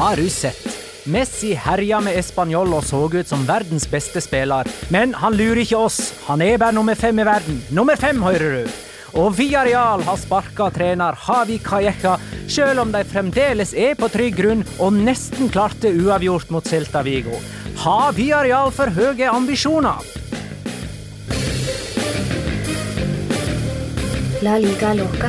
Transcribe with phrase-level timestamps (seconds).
[0.00, 0.78] Har du sett?
[1.04, 4.64] Messi herja med Español og så ut som verdens beste spiller.
[4.88, 6.14] Men han lurer ikke oss.
[6.24, 7.58] Han er bare nummer fem i verden.
[7.68, 8.78] Nummer fem, hører du.
[9.20, 12.14] Og Villarreal har sparka trener Havi Kajekka,
[12.48, 17.36] selv om de fremdeles er på trygg grunn og nesten klarte uavgjort mot Celta Vigo.
[17.84, 20.00] Har Villarreal for høye ambisjoner?
[24.40, 25.28] La liga loca.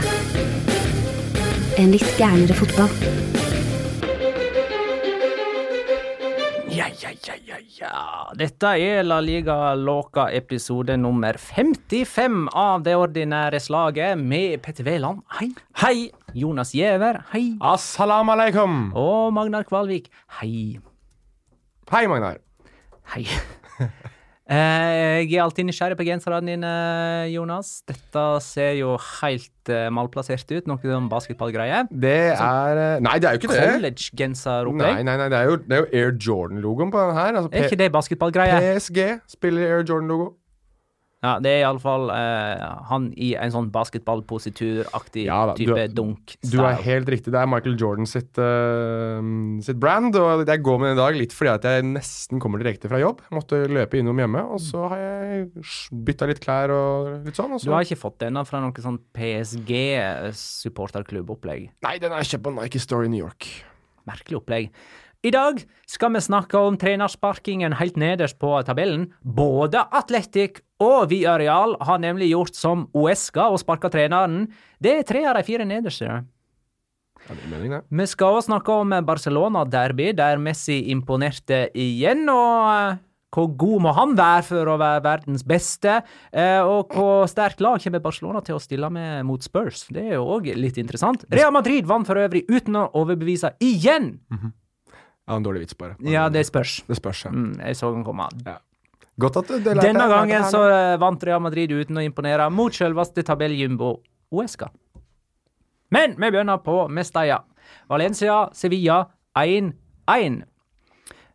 [1.76, 3.41] En litt gærnere fotball.
[6.72, 8.32] Ja, ja, ja, ja, ja.
[8.40, 15.20] Dette er La Liga Låka episode nummer 55 av det ordinære slaget med Petter Wæland.
[15.36, 15.50] Hei.
[15.84, 15.98] Hei.
[16.32, 17.26] Jonas Giæver.
[17.34, 17.58] Hei.
[17.60, 18.94] Assalamu alaikum.
[18.96, 20.08] Og Magnar Kvalvik.
[20.40, 20.80] Hei.
[21.92, 22.40] Hei, Magnar.
[23.18, 23.28] Hei.
[24.52, 26.72] Eh, Jeg er alltid nysgjerrig på genserne dine,
[27.32, 27.70] Jonas.
[27.88, 30.68] Dette ser jo helt eh, malplassert ut.
[30.68, 31.86] Noe sånn basketballgreie.
[31.94, 33.62] Det er eh, Nei, det er jo ikke det.
[33.62, 35.00] Nei, College-genseropplegg.
[35.08, 37.40] nei, nei, det er jo, det er jo Air Jordan-logoen på den her.
[37.40, 38.60] Altså, Er ikke det basketballgreie?
[38.76, 40.34] PSG spiller Air Jordan-logo.
[41.22, 46.34] Ja, det er iallfall uh, han i en sånn basketballposituraktig Ja da, type dunk.
[46.50, 47.30] Du er helt riktig.
[47.36, 49.22] Det er Michael Jordan sitt, uh,
[49.62, 50.16] sitt brand.
[50.18, 52.98] Og jeg går med den i dag litt fordi at jeg nesten kommer direkte fra
[53.04, 53.18] jobb.
[53.28, 55.46] Jeg måtte løpe innom hjemme, og så har jeg
[56.10, 57.54] bytta litt klær og litt sånn.
[57.54, 61.62] Og Du har ikke fått denne fra noe sånn PSG-supporterklubbopplegg?
[61.86, 63.46] Nei, den er kjøpt på Nike Store i New York.
[64.10, 64.74] Merkelig opplegg.
[65.22, 69.12] I dag skal vi snakke om trenersparkingen helt nederst på tabellen.
[69.22, 74.48] Både Atletic og Viareal har nemlig gjort som Uesca og sparka treneren.
[74.82, 76.08] Det er tre av de fire nederste.
[77.22, 77.84] Ja, det.
[77.86, 82.26] Vi skal også snakke om Barcelona-derby, der Messi imponerte igjen.
[82.26, 82.96] og eh,
[83.32, 86.00] hvor god må han være for å være verdens beste?
[86.34, 89.86] Eh, og hvor sterkt lag kommer Barcelona til å stille med mot Spurs?
[89.94, 91.28] Det er jo òg litt interessant.
[91.30, 94.16] Real Madrid vant for øvrig uten å overbevise igjen!
[95.32, 95.96] Ja, en dårlig vits, bare.
[96.04, 96.82] Ja, det spørs.
[96.90, 97.32] Det spørs, ja.
[97.32, 98.28] Mm, jeg så den komme.
[99.22, 102.76] Godt at du delte Denne gangen så eh, vant Real Madrid uten å imponere mot
[102.76, 103.94] selveste tabelljumbo
[104.36, 104.68] Uesca.
[105.92, 107.42] Men vi begynner på Mestalla.
[107.88, 109.06] Valencia, Sevilla
[109.40, 110.42] 1-1.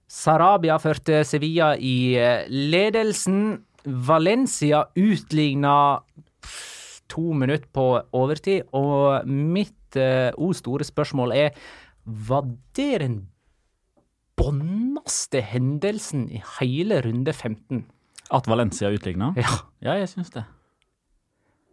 [0.07, 3.63] Sarabia førte Sevilla i eh, ledelsen.
[3.87, 6.03] Valencia utligna
[7.09, 7.87] to minutter på
[8.19, 11.51] overtid, og mitt uh, o store spørsmål er
[12.03, 13.17] Var det den
[14.37, 17.87] bånneste hendelsen i hele runde 15?
[18.35, 19.33] At Valencia utligna?
[19.39, 19.63] Ja.
[19.85, 20.45] Ja, jeg syns det.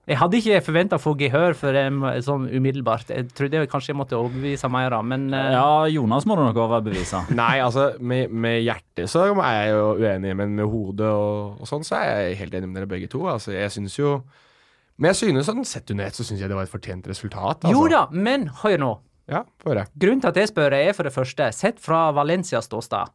[0.03, 1.85] Jeg hadde ikke forventa å få gehør for det
[2.25, 3.13] sånn umiddelbart.
[3.13, 5.43] Jeg trodde jeg kanskje jeg måtte overbevise mer, men uh...
[5.55, 7.21] Ja, Jonas må du nok overbevise.
[7.39, 11.69] Nei, altså, med, med hjertet så er jeg jo uenig, men med hodet og, og
[11.69, 13.23] sånn, så er jeg helt enig med dere begge to.
[13.31, 14.17] Altså, jeg syns jo
[14.99, 17.63] Men jeg synes sånn sett under ett, så syns jeg det var et fortjent resultat.
[17.63, 17.71] Altså.
[17.71, 18.91] Jo da, men hør nå.
[19.29, 19.85] Ja, få høre.
[19.97, 23.11] Grunnen til at jeg spør, er for det første, sett fra Valencias ståsted.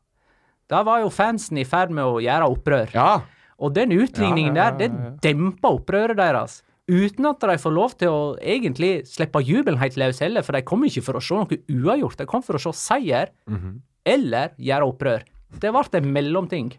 [0.69, 2.91] Da var jo fansen i ferd med å gjøre opprør.
[2.95, 3.21] Ja.
[3.59, 6.63] Og den utligningen Ja, ja, der, det dempa opprøret deres.
[6.89, 10.63] Uten at de får lov til å egentlig slippe jubelen helt løs heller, for de
[10.65, 12.17] kom ikke for å se noe uavgjort.
[12.17, 13.81] De kom for å se seier Mhm.
[14.07, 15.23] eller gjøre opprør.
[15.61, 16.73] Det ble en mellomting.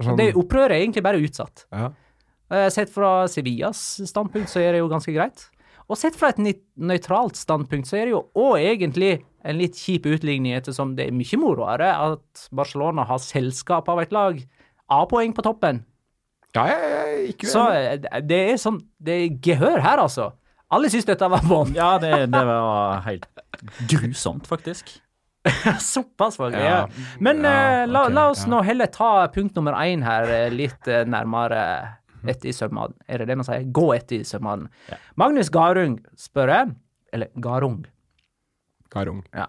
[0.00, 1.66] Sånn, Det Opprøret er egentlig bare utsatt.
[1.72, 1.90] ja.
[2.50, 5.48] Eh, Sett fra Sevillas standpunkt så er det jo ganske greit.
[5.90, 6.40] Og sett fra et
[6.78, 9.12] nøytralt standpunkt så er det jo òg egentlig
[9.42, 14.14] en litt kjip utligning, ettersom det er mye moroere at Barcelona har selskap av et
[14.14, 14.38] lag.
[14.92, 15.82] A-poeng på toppen.
[16.54, 20.32] ja, jeg, jeg ikke Så eh, det er sånn Det er gehør her, altså.
[20.72, 21.76] Alle syns dette var vondt.
[21.76, 23.26] Ja, det, det var helt
[23.88, 24.92] grusomt, faktisk.
[25.80, 26.58] Såpass, faktisk.
[26.58, 26.64] det.
[26.64, 26.88] Ja.
[27.20, 28.52] Men Ja, okay, la, la oss ja.
[28.52, 31.62] nå heller ta punkt nummer én her eh, litt eh, nærmere
[32.28, 32.94] etter i sømmene.
[33.08, 33.64] Er det det man sier?
[33.72, 34.68] Gå etter i sømmene.
[35.16, 36.74] Magnus Garung spør jeg,
[37.12, 37.82] eller Garung,
[38.92, 39.24] Garung.
[39.34, 39.48] ja.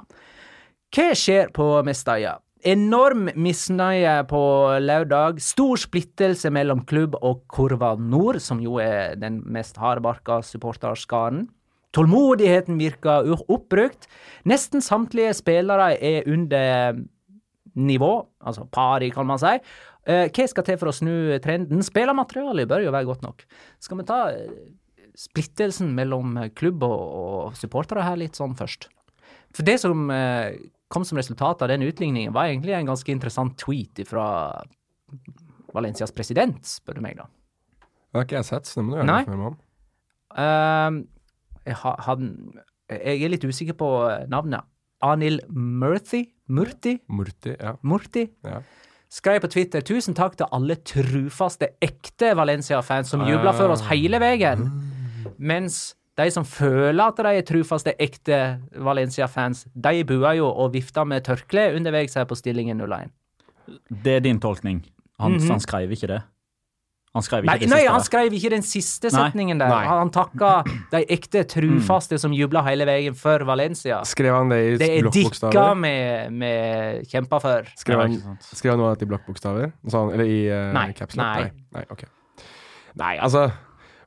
[0.93, 2.37] Hva skjer på Mestøya?
[2.63, 4.39] Enorm misnøye på
[4.79, 5.41] lørdag.
[5.43, 11.49] Stor splittelse mellom klubb og Kurva Nord, som jo er den mest hardbarka supporterskaren.
[11.93, 14.07] Tålmodigheten virker oppbrukt.
[14.49, 17.01] Nesten samtlige spillere er under
[17.75, 18.13] nivå,
[18.45, 19.57] altså pari, kan man si.
[20.03, 21.13] Eh, Hva skal til for å snu
[21.43, 21.83] trenden?
[21.85, 23.45] Spillermaterialet bør jo være godt nok.
[23.83, 24.49] Skal vi ta eh,
[25.15, 28.89] splittelsen mellom klubb og, og supportere her litt sånn først?
[29.53, 30.57] For det som eh,
[30.93, 34.25] kom som resultat av den utligningen, var egentlig en ganske interessant tweet fra
[35.73, 37.29] Valencias president, spør du meg, da.
[38.13, 39.55] Det har ikke jeg sett, så det må du litt mer med om.
[40.33, 40.99] Uh,
[41.65, 42.29] jeg, ha, han,
[42.93, 43.89] jeg er litt usikker på
[44.29, 44.69] navnet.
[45.03, 46.27] Anil Murthy?
[46.53, 46.99] Murthy?
[47.09, 47.73] Murthy, ja.
[47.81, 48.27] Murthy.
[48.45, 48.61] ja.
[49.13, 54.17] Skrev på Twitter 'Tusen takk til alle trufaste, ekte Valencia-fans som jubla for oss hele
[54.17, 54.65] veien'.
[55.37, 61.07] Mens De som føler at de er trufaste, ekte Valencia-fans, de buer jo og vifter
[61.09, 63.09] med tørkle underveis her på stillingen 0-1.
[63.89, 64.83] Det er din tolkning.
[65.19, 66.21] Han, han skrev ikke det.
[67.13, 69.19] Han skrev ikke Nei, det nei, han skrev ikke den siste Nei.
[69.19, 69.69] setningen der.
[69.69, 69.83] Nei.
[69.85, 70.53] Han takka
[70.89, 73.99] de ekte trufaste som jubla hele veien for Valencia.
[74.09, 75.83] Skrev han det i Det er dikka blokkbokstaver?
[75.83, 77.69] vi vi for.
[77.77, 78.17] Skrev han,
[78.49, 79.69] skrev han noe av dette i blokkbokstaver?
[79.93, 80.87] Eller i uh, Nei.
[80.97, 81.37] caps lock?
[81.37, 81.67] Nei.
[81.77, 81.85] Nei.
[81.93, 82.03] Ok.
[82.97, 83.45] Nei, altså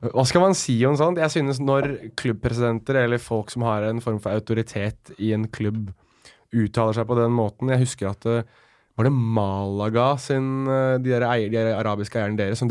[0.03, 1.23] Hva skal man si om sånt?
[1.23, 1.89] Jeg synes når
[2.19, 5.93] klubbpresidenter eller folk som har en form for autoritet i en klubb,
[6.51, 8.41] uttaler seg på den måten Jeg husker at det
[8.97, 12.67] var det Malaga sin eh, De, der eier, de der arabiske eierne deres som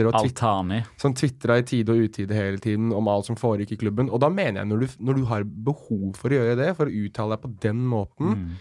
[0.98, 4.10] som tvitra i tide og utide hele tiden om alt som foregikk i klubben.
[4.10, 6.86] Og da mener jeg, når du, når du har behov for å gjøre det, for
[6.90, 8.56] å uttale deg på den måten, Mm.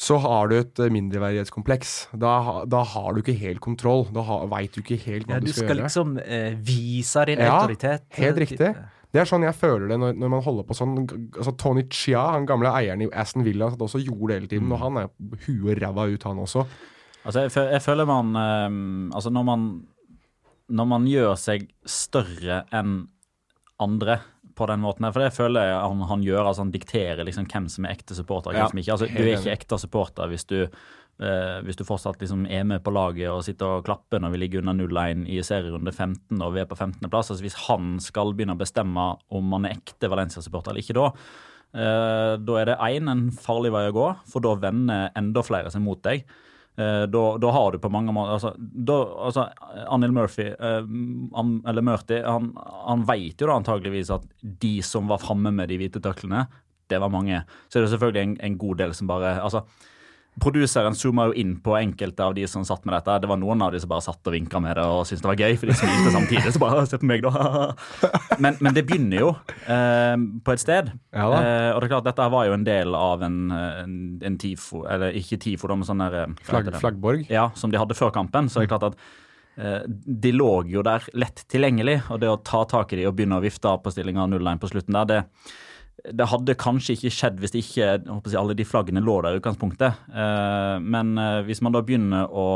[0.00, 1.90] så har du et eh, mindreverdighetskompleks.
[2.16, 4.06] Da, da har du ikke helt kontroll.
[4.16, 5.84] Da veit du ikke helt hva Ja, du, du skal, skal gjøre.
[5.86, 8.06] liksom eh, vise din Ja, autoritet.
[8.16, 8.70] helt riktig.
[9.10, 10.96] Det er sånn jeg føler det når, når man holder på sånn.
[11.02, 14.70] Altså Tony Chia, han gamle eieren i Aston Villa, satt også gjorde det hele tiden.
[14.70, 15.08] Og han er
[15.48, 16.66] huet ræva ut, han også.
[17.26, 19.64] Altså, jeg, jeg føler man um, Altså, når man
[20.72, 23.02] Når man gjør seg større enn
[23.80, 24.20] andre
[24.56, 26.42] på den måten her, for det føler jeg han, han gjør.
[26.50, 28.52] altså Han dikterer liksom hvem som er ekte supporter.
[28.52, 30.58] Ja, hvem som ikke, altså Du er ikke ekte supporter hvis du
[31.20, 34.42] eh, hvis du fortsatt liksom er med på laget og sitter og klapper når vi
[34.42, 37.06] ligger under 0-1 i serierunde 15 og vi er på 15.
[37.08, 37.30] plass.
[37.30, 41.08] altså Hvis han skal begynne å bestemme om man er ekte Valencia-supporter eller ikke da,
[41.74, 45.72] eh, da er det én en farlig vei å gå, for da vender enda flere
[45.72, 46.24] seg mot deg.
[46.78, 48.96] Eh, Da, da har du på mange måter altså, da,
[49.26, 49.48] altså
[49.90, 50.90] Anil Murphy, eh,
[51.36, 52.52] han, eller Murty, han,
[52.86, 56.46] han vet jo da antageligvis at de som var framme med de hvite tøklene,
[56.90, 57.42] det var mange.
[57.68, 59.64] Så det er det selvfølgelig en, en god del som bare altså
[60.38, 63.16] Produseren zooma jo inn på enkelte av de som satt med dette.
[63.24, 65.28] Det var noen av de som bare satt og vinka med det og syntes det
[65.28, 66.52] var gøy, for de smilte samtidig.
[66.54, 67.32] Så bare, se på meg da.
[68.40, 69.30] Men, men det begynner jo
[69.68, 70.14] eh,
[70.46, 70.92] på et sted.
[71.12, 71.26] Ja.
[71.26, 74.84] Eh, og det er klart, dette var jo en del av en, en, en TIFO,
[74.88, 77.26] eller ikke TIFO, da, men sånn der eh, Flagg, flaggborg.
[77.28, 78.48] Ja, som de hadde før kampen.
[78.48, 79.02] Så det er klart at
[79.60, 83.18] eh, de lå jo der lett tilgjengelig, og det å ta tak i de og
[83.18, 85.20] begynne å vifte av på stillinga 0-1 på slutten der, det,
[86.04, 90.04] det hadde kanskje ikke skjedd hvis ikke jeg alle de flaggene lå der i utgangspunktet.
[90.08, 92.46] Eh, men eh, hvis man da begynner å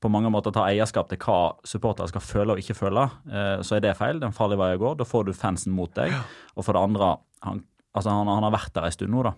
[0.00, 3.76] på mange måter ta eierskap til hva supportere skal føle og ikke føle, eh, så
[3.76, 4.20] er det feil.
[4.20, 4.94] Det er en farlig vei å gå.
[4.96, 6.14] Da får du fansen mot deg.
[6.56, 7.12] Og for det andre,
[7.44, 7.60] han,
[7.92, 9.34] altså han, han har vært der en stund nå, da.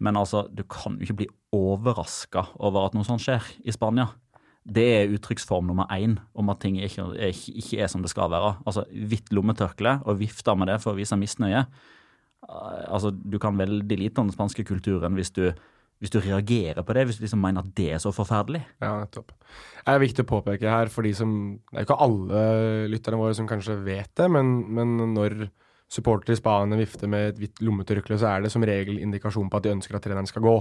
[0.00, 4.08] Men altså, du kan jo ikke bli overraska over at noe sånt skjer i Spania.
[4.64, 8.54] Det er uttrykksform nummer én om at ting ikke ikke er som det skal være.
[8.64, 11.66] Altså, Hvitt lommetørkle og vifte med det for å vise misnøye.
[12.48, 15.52] Eh, Altså, Du kan veldig lite om den spanske kulturen hvis du,
[16.00, 18.62] hvis du reagerer på det, hvis du liksom mener at det er så forferdelig.
[18.80, 19.32] Ja, nettopp.
[19.84, 23.18] Det er viktig å påpeke her for de som Det er jo ikke alle lytterne
[23.20, 25.50] våre som kanskje vet det, men, men når
[25.90, 29.56] supportere i Spania vifter med et hvitt lommetørkle, så er det som regel indikasjon på
[29.58, 30.58] at de ønsker at treneren skal gå.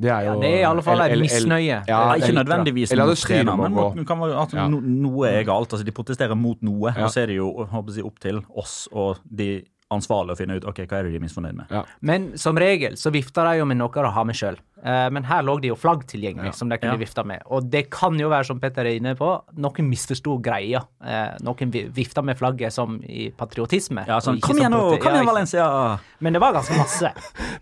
[0.00, 1.66] Det er jo Ja, det er i alle fall eller- en misnøye.
[1.66, 4.68] Ja, Ja, ikke nødvendigvis mot at styret trener, må men mot, kan være at Ja.
[4.68, 5.68] no, noe er galt.
[5.68, 7.04] altså De protesterer mot noe, Ja.
[7.04, 10.56] og så er det jo håper jeg, opp til oss og de ansvarlige å finne
[10.58, 11.66] ut ok, hva er det de er misfornøyd med.
[11.70, 11.84] Ja.
[12.00, 14.56] Men som regel så vifter de jo med noe å ha med sjøl.
[14.82, 16.50] men her lå det jo flagg tilgjengelig Ja.
[16.58, 16.98] som de kunne Ja.
[16.98, 17.40] vifte med.
[17.46, 20.80] Og det kan jo være, som Petter er inne på, noen misforsto greia.
[21.04, 24.04] Eh, noen vi- vifta med flagget som i patriotisme.
[24.08, 24.98] Ja, sånn, Kom igjen nå!
[25.00, 26.00] Kom igjen, Valencia!
[26.20, 27.12] Men det var ganske masse.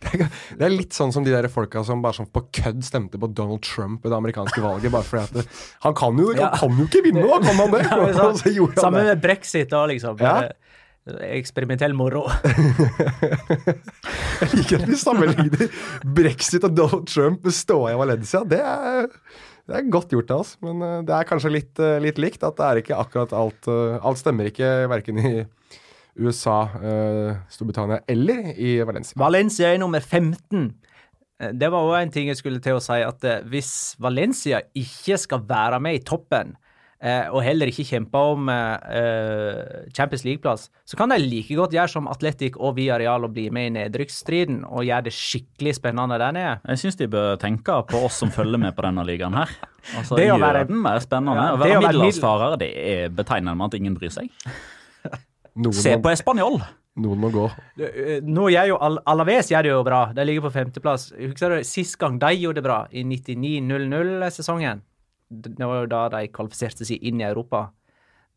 [0.59, 3.29] Det er litt sånn som de der folka som bare sånn på kødd stemte på
[3.35, 4.91] Donald Trump i det amerikanske valget.
[4.91, 5.47] Bare fordi at det,
[5.83, 6.49] Han kan jo, Ja.
[6.55, 7.39] han kan jo ikke vinne, da!
[7.41, 8.61] Kan han det?
[8.61, 10.19] Og Samme med brexit da, liksom.
[10.21, 10.49] Ja.
[11.09, 12.27] Eksperimentell moro.
[14.41, 15.71] Jeg liker at vi sammenligner
[16.17, 18.43] brexit og Donald Trump med ståa i Valencia.
[18.49, 19.09] Det er,
[19.69, 22.45] det er godt gjort av oss, men eh, det er kanskje litt, eh, litt likt.
[22.47, 25.33] At det er ikke akkurat alt eh, Alt stemmer ikke verken i
[26.21, 26.59] USA,
[27.49, 29.17] Storbritannia eller i Valencia.
[29.21, 30.67] Valencia er nummer 15.
[31.41, 35.17] Eh, Det var òg en ting jeg skulle til å si, at hvis Valencia ikke
[35.23, 36.53] skal være med i toppen,
[37.33, 41.89] og heller ikke kjempe om eh, eh, Champions League-plass, så kan de like godt gjøre
[41.89, 46.35] som Atletic og Villarreal og bli med i nedrykksstriden og gjøre det skikkelig spennende der
[46.37, 46.57] nede.
[46.69, 49.49] Jeg syns de bør tenke på oss som følger med på denne ligaen her.
[49.97, 51.41] Altså, Det å Gjør være- den mer spennende.
[51.41, 54.29] Ja, å det være middelhavsfarer, det er betegnende med at ingen bryr seg.
[55.57, 56.61] Noen, Se må, på Español!
[57.01, 57.47] noen må gå.
[57.81, 60.03] Eh, Nå gjør jo Al Alaves gjør det jo bra.
[60.13, 61.07] De ligger på femteplass.
[61.17, 62.83] Husker du sist gang de gjorde det bra?
[62.93, 64.83] I 99-00-sesongen.
[65.31, 67.69] Det var jo da de kvalifiserte seg inn i Europa.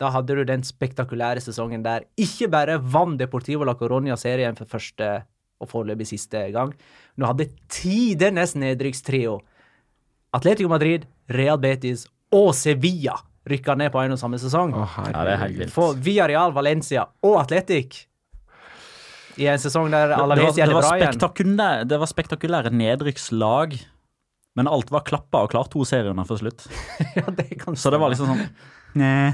[0.02, 4.70] Da hadde du den spektakulære sesongen der ikke bare vant Deportivo la Coronia serien for
[4.70, 5.24] første
[5.64, 6.74] og foreløpig siste gang.
[7.18, 9.40] Du hadde tidenes nedrykkstrio.
[10.34, 13.16] Atletico Madrid, Real Betis og Sevilla
[13.50, 14.74] rykka ned på en og samme sesong.
[14.74, 15.74] Å, Ja, det er helt vilt.
[15.76, 18.06] For Villarreal, Valencia og Atletic
[19.38, 21.58] I en sesong der Alavesia var bra igjen.
[21.90, 23.80] det var spektakulære nedrykkslag,
[24.56, 26.68] men alt var klappa og klart to serierunder før slutt.
[27.18, 28.44] Ja, det kan Så det var liksom sånn
[29.02, 29.32] Nei.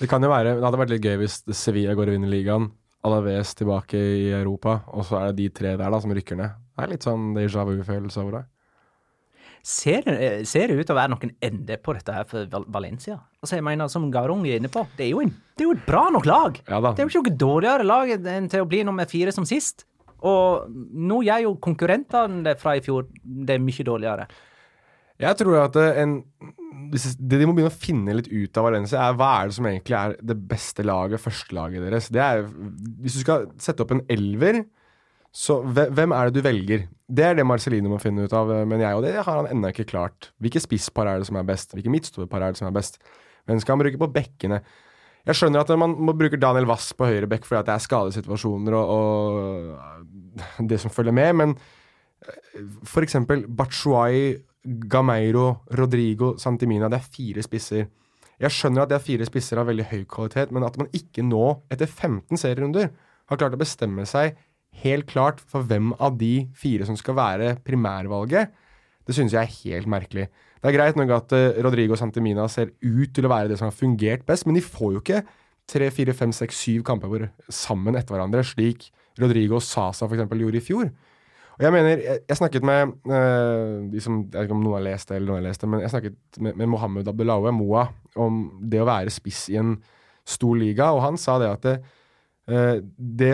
[0.00, 2.66] Det kan jo være, det hadde vært litt gøy hvis Sevilla går og vinner ligaen,
[3.06, 6.56] Alaves tilbake i Europa, og så er det de tre der da som rykker ned.
[6.76, 8.44] Det er litt sånn déjà vu-følelse over det.
[9.66, 12.66] Ser, det- ser det ut til å være noen ende på dette her for Val-
[12.70, 13.16] Valencia?
[13.42, 15.74] Altså, jeg mener, som Garung er inne på, det er jo, en, det er jo
[15.78, 16.60] et bra nok lag.
[16.68, 16.92] Ja da.
[16.92, 19.86] Det er jo ikke noe dårligere lag enn til å bli nummer fire som sist.
[20.24, 24.28] Og nå gjør jo konkurrentene fra i fjor det er mye dårligere.
[25.20, 26.18] Jeg tror at en,
[26.92, 29.68] det de må begynne å finne litt ut av Valencia, er hva er det som
[29.68, 32.10] egentlig er det beste laget, førstelaget deres.
[32.12, 32.44] Er,
[33.00, 34.60] hvis du skal sette opp en elver,
[35.36, 36.84] så hvem er det du velger?
[37.06, 39.72] Det er det Marcelino må finne ut av, men jeg, og det har han ennå
[39.72, 40.30] ikke klart.
[40.40, 41.72] Hvilke spisspar er det som er best?
[41.76, 43.00] Hvilke midtstopperpar er det som er best?
[43.48, 44.62] Hvem skal han bruke på bekkene?
[45.26, 47.82] Jeg skjønner at man må bruke Daniel Wass på høyre bekk fordi at det er
[47.82, 51.56] skadesituasjoner og, og det som følger med, men
[52.86, 54.36] for eksempel Batshuayi,
[54.90, 56.90] Gameiro, Rodrigo, Santimina.
[56.90, 57.86] Det er fire spisser.
[58.42, 61.24] Jeg skjønner at det er fire spisser av veldig høy kvalitet, men at man ikke
[61.24, 62.90] nå, etter 15 serierunder,
[63.26, 64.36] har klart å bestemme seg
[64.82, 68.52] helt klart for hvem av de fire som skal være primærvalget,
[69.06, 70.26] det synes jeg er helt merkelig.
[70.60, 73.68] Det er greit nok at eh, Rodrigo Santemina ser ut til å være det som
[73.68, 75.24] har fungert best, men de får jo ikke
[75.70, 78.88] tre, fire, fem, seks, syv kamper sammen etter hverandre, slik
[79.20, 80.24] Rodrigo Sasa f.eks.
[80.30, 80.88] gjorde i fjor.
[81.56, 84.76] Og jeg mener, jeg, jeg snakket med eh, de som, Jeg vet ikke om noen
[84.76, 87.52] har lest det, eller noen har lest det, men jeg snakket med, med Mohammed Abdelawe
[87.56, 87.86] Moa
[88.20, 89.76] om det å være spiss i en
[90.26, 91.76] stor liga, og han sa det at det,
[92.52, 93.32] eh, det,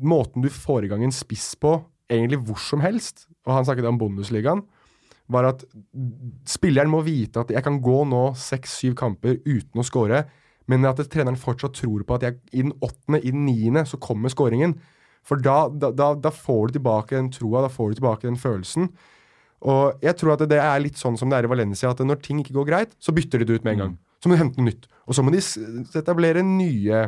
[0.00, 1.78] måten du får i gang en spiss på,
[2.10, 4.64] egentlig hvor som helst, og han snakket om Bundesligaen,
[5.32, 5.64] var at
[6.48, 10.22] spilleren må vite at jeg kan gå nå seks-syv kamper uten å score,
[10.68, 14.00] men at treneren fortsatt tror på at jeg, i den åttende, i den niende, så
[14.00, 14.76] kommer scoringen.
[15.26, 18.90] For da, da, da, får du tilbake den troa, da får du tilbake den følelsen.
[19.68, 22.20] Og jeg tror at det er litt sånn som det er i Valencia, at når
[22.24, 23.96] ting ikke går greit, så bytter de det ut med en gang.
[24.22, 24.86] Så må de hente noe nytt.
[25.08, 25.40] Og så må de
[25.98, 27.06] etablere nye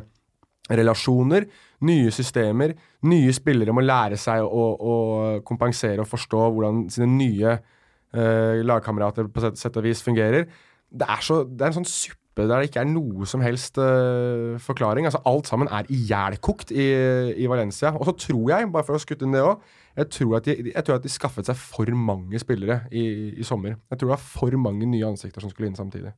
[0.71, 1.47] relasjoner,
[1.87, 2.75] nye systemer.
[3.11, 4.95] Nye spillere må lære seg å, å
[5.47, 7.57] kompensere og forstå hvordan sine nye
[8.17, 10.49] eh, lagkamerater på sett, og vis fungerer.
[10.91, 13.77] Det er, så, det er en sånn suppe der det ikke er noe som helst
[13.83, 15.05] uh, forklaring.
[15.05, 16.87] Altså Alt sammen er ihjelkokt i,
[17.37, 17.91] i Valencia.
[17.99, 19.61] Og så tror jeg, bare for å skutte inn det òg,
[19.99, 23.75] jeg, jeg tror at de skaffet seg for mange spillere i, i sommer.
[23.91, 26.15] Jeg tror det var for mange nye ansikter som skulle inn samtidig.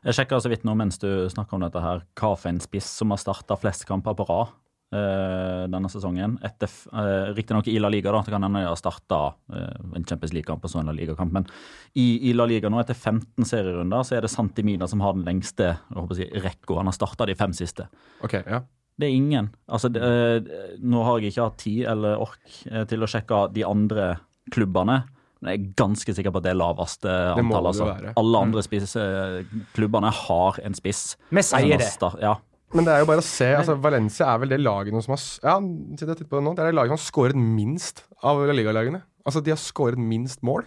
[0.00, 2.88] Jeg sjekka så vidt nå mens du snakker om dette her, hva for en spiss
[2.98, 4.56] som har starta flest kamper på rad
[4.90, 6.32] denne sesongen.
[6.42, 9.20] Etter, uh, Riktignok i La Liga, da, det kan hende de har starta
[9.54, 11.46] en Champions League-kamp og så en La Liga-kamp, men
[11.94, 15.28] i, i La Liga nå, etter 15 serierunder, så er det Santimina som har den
[15.28, 15.76] lengste
[16.18, 16.80] jeg rekka.
[16.80, 17.86] Han har starta de fem siste.
[18.26, 18.64] Okay, ja.
[19.00, 19.48] Det er ingen.
[19.70, 23.46] Altså, det, eh, nå har jeg ikke hatt tid eller ork eh, til å sjekke
[23.54, 24.12] de andre
[24.52, 25.00] klubbene.
[25.40, 27.70] Men jeg er ganske sikker på at det er laveste Det må antall.
[27.72, 28.12] det Altså.
[28.20, 29.38] Alle andre spiss, eh,
[29.76, 31.16] klubbene har en spiss.
[31.30, 31.88] Vi sier det.
[32.20, 32.36] Ja.
[32.74, 33.48] Men det er jo bare å se.
[33.56, 36.54] altså Valencia er vel det laget som har Ja, jeg på det nå.
[36.54, 39.02] Det er det laget som har skåret minst av La Liga-lagene.
[39.26, 40.62] Altså, de har skåret minst mål.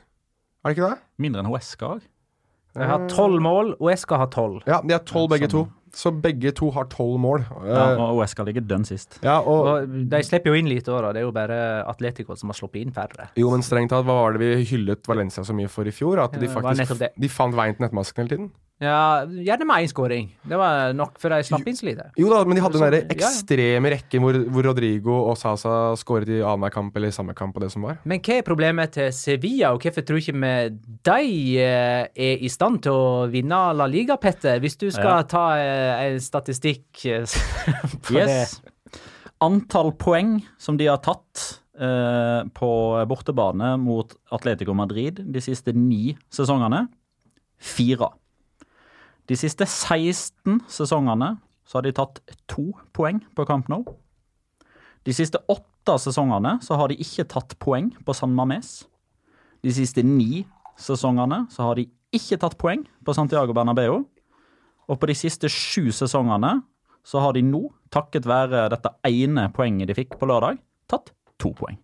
[0.64, 1.00] Er det ikke det?
[1.20, 2.02] Mindre enn Huesca òg.
[2.74, 4.64] Jeg har tolv mål, Huesca har tolv.
[4.66, 5.68] Ja, de har tolv begge to.
[5.94, 7.44] Så begge to har tolv mål.
[7.68, 9.20] Ja, Eh, og Huesca ligger dønn sist.
[9.22, 11.12] ja, og Og de slipper jo inn lite òg, da.
[11.14, 13.30] Det er jo bare Atletico som har sluppet inn færre.
[13.38, 16.18] Jo, men strengt tatt, hva var det vi hyllet Valencia så mye for i fjor?
[16.24, 18.52] At de faktisk de fant veien til nettmasken hele tiden?
[18.82, 20.26] Ja, gjerne med én skåring.
[20.50, 22.08] Det var nok, for de slapp inn så lite.
[22.20, 23.14] Jo da, men de hadde den der Ja, ja.
[23.16, 27.56] ekstreme rekken hvor, hvor Rodrigo og Sasa skåret i annenhver kamp eller i samme kamp
[27.56, 28.00] og det som var.
[28.04, 30.52] Men hva er problemet til Sevilla, og hvorfor tror ikke vi
[31.08, 34.60] de eh, er i stand til å vinne La Liga, Petter?
[34.60, 35.28] Hvis du skal Ja.
[35.32, 37.24] ta eh, en statistikk eh,
[38.04, 38.58] på Yes.
[39.44, 41.46] Antall poeng som de har tatt
[41.80, 42.70] eh, på
[43.08, 46.88] bortebane mot Atletico Madrid de siste ni sesongene
[47.64, 48.10] fire.
[49.30, 52.20] De siste 16 sesongene så har de tatt
[52.52, 53.86] to poeng på Camp Nou.
[55.04, 58.84] De siste åtte sesongene så har de ikke tatt poeng på San Mames.
[59.64, 60.44] De siste ni
[60.80, 64.04] sesongene så har de ikke tatt poeng på Santiago Bernabeu.
[64.92, 66.58] Og på de siste sju sesongene
[67.08, 70.60] så har de nå, takket være dette ene poenget de fikk på lørdag,
[70.92, 71.80] tatt to poeng.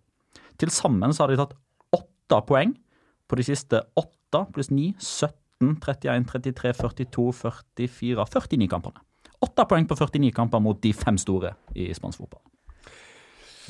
[0.60, 1.56] Til sammen så har de tatt
[1.96, 2.74] åtte poeng
[3.28, 7.32] på de siste åtte pluss ni, 17, 31, 33, 42,
[7.76, 9.02] 44, 49 kampene.
[9.40, 12.42] Åtte poeng på 49 kamper mot de fem store i spansk fotball.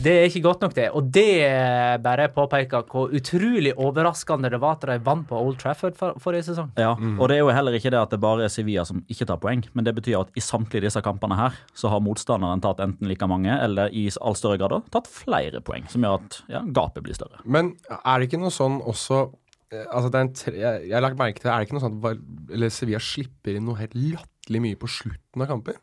[0.00, 0.86] Det er ikke godt nok, det.
[0.96, 5.58] Og det eh, bare påpeker hvor utrolig overraskende det var at de vant på Old
[5.60, 6.70] Trafford for, forrige sesong.
[6.80, 9.28] Ja, og det er jo heller ikke det at det bare er Sevilla som ikke
[9.28, 12.80] tar poeng, men det betyr at i samtlige disse kampene her, så har motstanderen tatt
[12.80, 16.64] enten like mange, eller i all større grad tatt flere poeng, som gjør at ja,
[16.64, 17.44] gapet blir større.
[17.44, 19.26] Men er det ikke noe sånn også
[19.70, 22.00] Altså er en tre, jeg, jeg har lagt merke til Er det ikke noe sånn
[22.10, 25.78] at Sevilla slipper inn noe helt latterlig mye på slutten av kamper?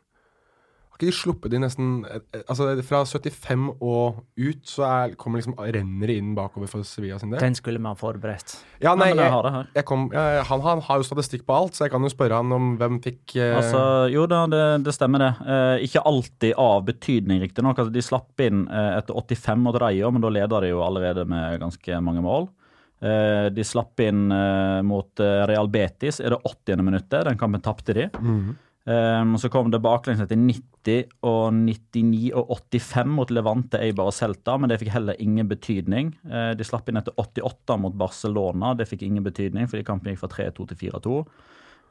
[0.98, 5.14] Har ikke de sluppet inn nesten eh, eh, Altså Fra 75 og ut så er,
[5.20, 7.40] kommer liksom renner det inn bakover for Sevilla sin del.
[7.40, 8.56] Den skulle man forberedt.
[8.82, 9.30] Ja, nei, jeg
[9.76, 12.42] jeg, kom, ja, han, han har jo statistikk på alt, så jeg kan jo spørre
[12.42, 13.80] han om hvem fikk eh, Altså,
[14.12, 15.32] jo da, det, det stemmer det.
[15.46, 17.78] Eh, ikke alltid av betydning, riktignok.
[17.78, 21.28] Altså, de slapp inn eh, etter 85 mot Rayo, men da leder de jo allerede
[21.30, 22.50] med ganske mange mål.
[22.98, 26.82] Eh, de slapp inn eh, mot eh, Real Betis i det 80.
[26.82, 27.26] minuttet.
[27.28, 28.08] Den kampen tapte de.
[28.18, 28.56] Mm.
[28.88, 34.14] Um, så kom det baklengs etter 90 og 99 og 85 mot Levante, Eibar og
[34.16, 36.14] Celta, men det fikk heller ingen betydning.
[36.24, 40.22] Uh, de slapp inn etter 88 mot Barcelona, det fikk ingen betydning fordi kampen gikk
[40.22, 41.18] fra 3-2 til 4-2.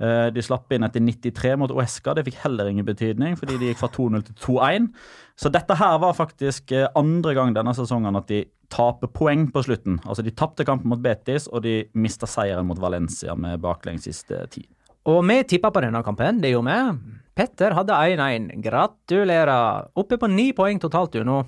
[0.01, 2.17] Uh, De slapp inn etter 93 mot Uesca.
[2.17, 4.89] Det fikk heller ingen betydning, fordi de gikk fra 2-0 til 2-1.
[5.37, 8.41] Så dette her var faktisk andre gang denne sesongen at de
[8.73, 9.99] taper poeng på slutten.
[10.05, 14.43] Altså De tapte kampen mot Betis, og de mista seieren mot Valencia med baklengs siste
[14.53, 14.65] ti.
[15.07, 17.13] Og vi tippa på denne kampen, det gjorde vi.
[17.37, 18.49] Petter hadde 1-1.
[18.63, 19.87] Gratulerer.
[19.95, 21.43] Oppe på ni poeng totalt du nå.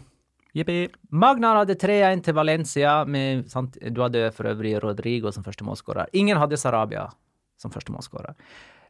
[0.55, 0.83] Jippi.
[1.11, 2.93] Magnar hadde 3-1 til Valencia.
[3.05, 6.13] Med, sant, du hadde for øvrig Rodrigo som første målskårer.
[6.17, 7.09] Ingen hadde Sarabia
[7.59, 8.37] som første målskårer.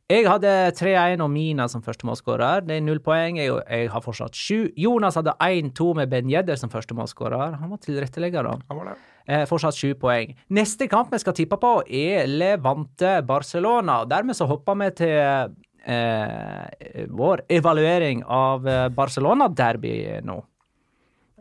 [0.09, 2.63] Jeg hadde 3-1 og Mina som førstemålsskårer.
[2.65, 3.37] Det er null poeng.
[3.37, 4.71] Jeg, jeg har fortsatt sju.
[4.73, 7.59] Jonas hadde 1-2 med Ben Jedder som førstemålsskårer.
[7.61, 8.55] Han var tilrettelegger, da.
[8.71, 8.95] Han var det.
[9.29, 10.33] Eh, fortsatt sju poeng.
[10.57, 13.99] Neste kamp vi skal tippe på, er Levante Barcelona.
[14.09, 15.53] Dermed så hopper vi til
[15.85, 20.41] eh, vår evaluering av eh, Barcelona-derby nå.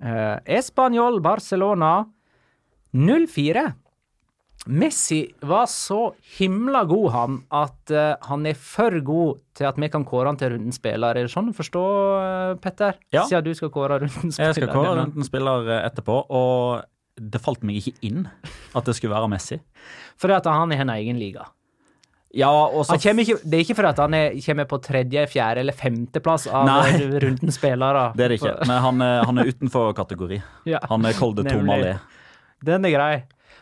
[0.04, 2.02] Eh, Español Barcelona
[2.92, 3.64] 0-4.
[4.68, 9.88] Messi var så himla god, han, at uh, han er for god til at vi
[9.88, 11.16] kan kåre han til rundens spiller.
[11.16, 11.84] Er det sånn å forstå,
[12.20, 12.98] eh, Petter?
[13.14, 13.24] Ja.
[13.26, 14.52] Siden du skal kåre rundens spiller.
[14.52, 16.84] Jeg skal kåre rundens spiller eh, etterpå, og
[17.18, 18.26] det falt meg ikke inn
[18.76, 19.58] at det skulle være Messi.
[20.20, 21.48] Fordi at han er en egen liga.
[22.36, 22.52] Ja,
[22.92, 26.68] ikke, det er ikke fordi at han er, kommer på tredje, fjerde eller femteplass av
[26.68, 27.08] Nei.
[27.24, 28.04] rundens spillere.
[28.20, 28.54] Det er det ikke.
[28.68, 30.42] Men han han er utenfor kategori.
[30.74, 30.84] Ja.
[30.92, 31.48] Han er Kolde.
[31.48, 31.96] Tomalé.
[32.68, 33.12] Den er grei.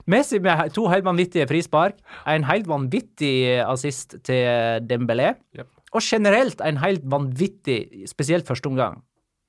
[0.06, 1.96] Messi med to helt vanvittige frispark,
[2.30, 3.32] en helt vanvittig
[3.66, 5.66] assist til Dembélé, Yep.
[5.92, 9.02] og generelt en helt vanvittig, spesielt første omgang,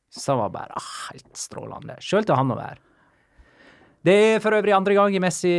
[0.09, 1.99] som var bare ah, helt strålende.
[2.01, 2.79] Sjøl til han å være.
[4.07, 5.49] Det er for øvrig andre gang i Messi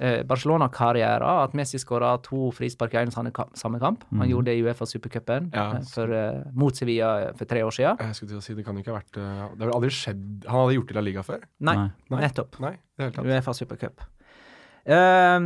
[0.00, 4.04] eh, Barcelona-karrieren at Messi skåra to frispark i en samme kamp.
[4.16, 5.66] Han gjorde det i Uefa Supercupen Ja.
[5.76, 7.98] eh, eh, mot Sevilla for tre år siden.
[8.00, 9.90] Jeg skulle til å si, Det kan ikke ha vært eh, Det har vel aldri
[9.92, 11.42] skjedd Han hadde gjort det i La Liga før?
[11.60, 11.74] Nei,
[12.08, 12.20] Nei.
[12.22, 12.56] nettopp.
[12.64, 12.72] Nei.
[12.98, 14.00] Uefa Supercup.
[14.88, 15.36] Uh,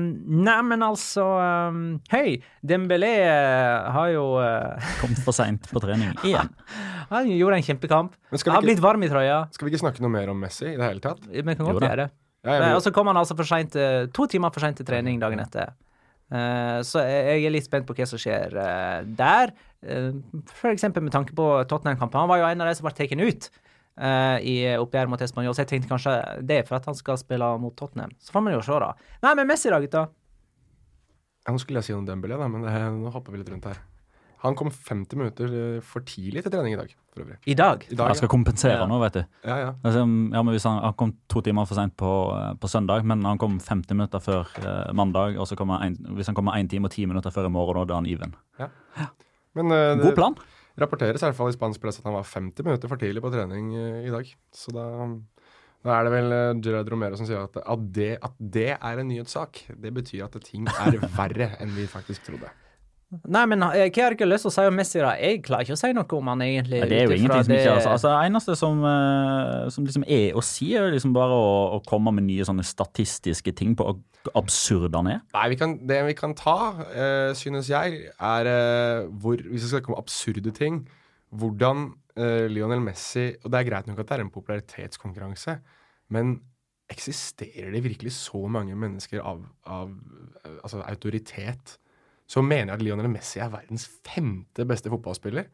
[0.46, 1.24] Neimen, altså
[1.72, 1.78] um,
[2.12, 6.50] Hei, Dembélé eh, har jo uh, Kommet for seint på trening igjen.
[7.11, 8.14] Han gjorde en kjempekamp.
[8.31, 9.40] Men skal Har blitt varm i trøya.
[9.50, 11.24] skal vi ikke snakke noe mer om Messi i det hele tatt?
[11.26, 12.12] Vi kan godt gjøre det.
[12.46, 14.87] Ja, vil- Og så kom han altså for sent, eh, to timer for seint til
[14.87, 15.74] trening dagen etter.
[16.33, 19.50] Uh, så jeg er litt spent på hva som skjer uh, der.
[19.85, 20.16] Uh,
[20.70, 22.22] eksempel med tanke på Tottenham-kampen.
[22.22, 23.50] Han var jo en av de som ble tatt ut
[23.98, 27.18] eh, i oppgjør mot Español, så jeg tenkte kanskje det er for at han skal
[27.20, 28.11] spille mot Tottenham.
[28.20, 28.92] Så får man jo se, da.
[29.22, 30.09] Nei, men Messi da, gutta.
[31.42, 33.50] Ja, nå skulle jeg si noe om Dembélé, da, men det, nå hopper vi litt
[33.50, 33.81] rundt her.
[34.42, 37.37] Han kom 50 minutter eh, for tidlig til trening i dag, for øvrig.
[37.46, 37.85] I dag.
[37.90, 38.87] I dag, Han skal kompensere Ja.
[38.90, 39.22] nå, vet du.
[39.46, 39.57] ja.
[39.61, 42.70] ja, Altså, ja, men hvis han, han kom to timer for seint på, eh, på
[42.70, 45.38] søndag, men han kom 50 minutter før eh, mandag.
[45.38, 47.87] og så kommer en, Hvis han kommer 1 time og 10 minutter før i morgen,
[47.87, 48.35] da er han even.
[48.59, 48.68] ja.
[49.55, 50.35] Men uh, God plan.
[50.35, 50.42] det
[50.80, 53.32] rapporteres i hvert fall i spansk press at han var 50 minutter for tidlig på
[53.35, 54.28] trening eh, i dag.
[54.54, 54.87] Så da,
[55.85, 59.02] da er det vel eh, Gerard Romero som sier at, at, det, at det er
[59.02, 59.64] en nyhetssak.
[59.85, 62.50] Det betyr at ting er verre enn vi faktisk trodde.
[63.12, 65.12] Nei, men eh, hva har dere lyst til å si om Messi, da?
[65.20, 66.79] Jeg klarer ikke å si noe om han egentlig.
[66.81, 70.07] Ja, det er jo ingenting som ikke altså, altså, Det eneste som, eh, som liksom
[70.16, 73.90] er å si, er liksom bare å, å komme med nye sånne statistiske ting på
[74.22, 75.20] hvor absurd han er.
[75.35, 76.57] Nei, vi kan, det vi kan ta,
[76.94, 80.81] uh, synes jeg, er uh, hvor Hvis vi skal snakke om absurde ting,
[81.35, 81.88] hvordan
[82.20, 85.59] uh, Lionel Messi Og det er greit nok at det er en popularitetskonkurranse,
[86.14, 86.37] men
[86.92, 89.92] eksisterer det virkelig så mange mennesker av, av
[90.61, 91.79] altså autoritet
[92.26, 95.46] som mener jeg at Lionel Messi er verdens femte beste fotballspiller?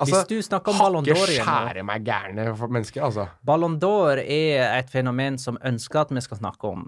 [0.00, 3.28] Altså, Hvis du snakker om Ballon d'Or igjen Hakke skjære meg gærne for mennesker, altså.
[3.46, 6.86] Ballon d'Or er et fenomen som ønsker at vi skal snakke om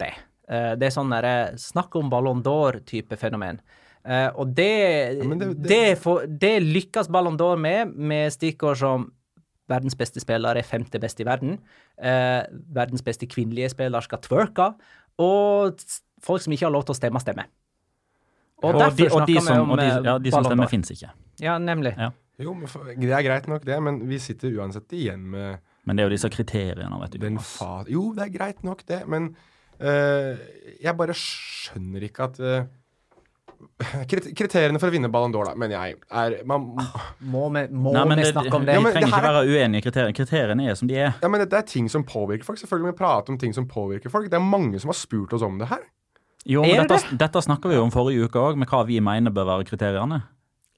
[0.00, 0.10] det.
[0.48, 3.60] Eh, Det er sånn derre snakk om Ballon d'Or-type fenomen.
[4.04, 8.76] Eh, og det, ja, det, det- det- får- det lykkes Ballon d'Or med, med stikkord
[8.76, 9.12] som
[9.70, 11.58] verdens beste spiller er femte best i verden.
[11.98, 12.42] Eh,
[12.74, 14.74] verdens beste kvinnelige spiller skal twerke.
[15.18, 15.78] Og
[16.20, 17.46] folk som ikke har lov til å stemme, stemmer.
[18.62, 20.88] Og, Og de, og de som, om og de, eh, ja, de som stemmer, finnes
[20.88, 21.10] fins ikke.
[21.42, 21.94] Ja, nemlig.
[21.98, 22.10] Ja.
[22.42, 22.54] Jo,
[22.98, 26.14] Det er greit nok, det, men vi sitter uansett igjen med Men det er jo
[26.16, 27.18] disse kriteriene, vet du.
[27.22, 27.84] den fa...
[27.88, 29.36] Jo, det er greit nok, det, men
[29.82, 30.32] uh,
[30.82, 32.64] jeg bare skjønner ikke at uh,
[34.34, 36.66] Kriteriene for å vinne Ballon d'Or, da, mener jeg, er man,
[37.20, 38.76] Må vi, må Nei, vi det, snakke om vi det?
[38.76, 40.16] Ja, men trenger det her ikke være uenige i kriteriene.
[40.18, 41.12] Kriteriene er som de er.
[41.22, 42.60] Ja, men det er ting som påvirker folk.
[42.60, 44.28] Selvfølgelig må vi prate om ting som påvirker folk.
[44.32, 45.86] Det er mange som har spurt oss om det her.
[46.44, 49.32] Jo, men dette, dette snakka vi jo om forrige uke òg, med hva vi mener
[49.34, 50.20] bør være kriteriene.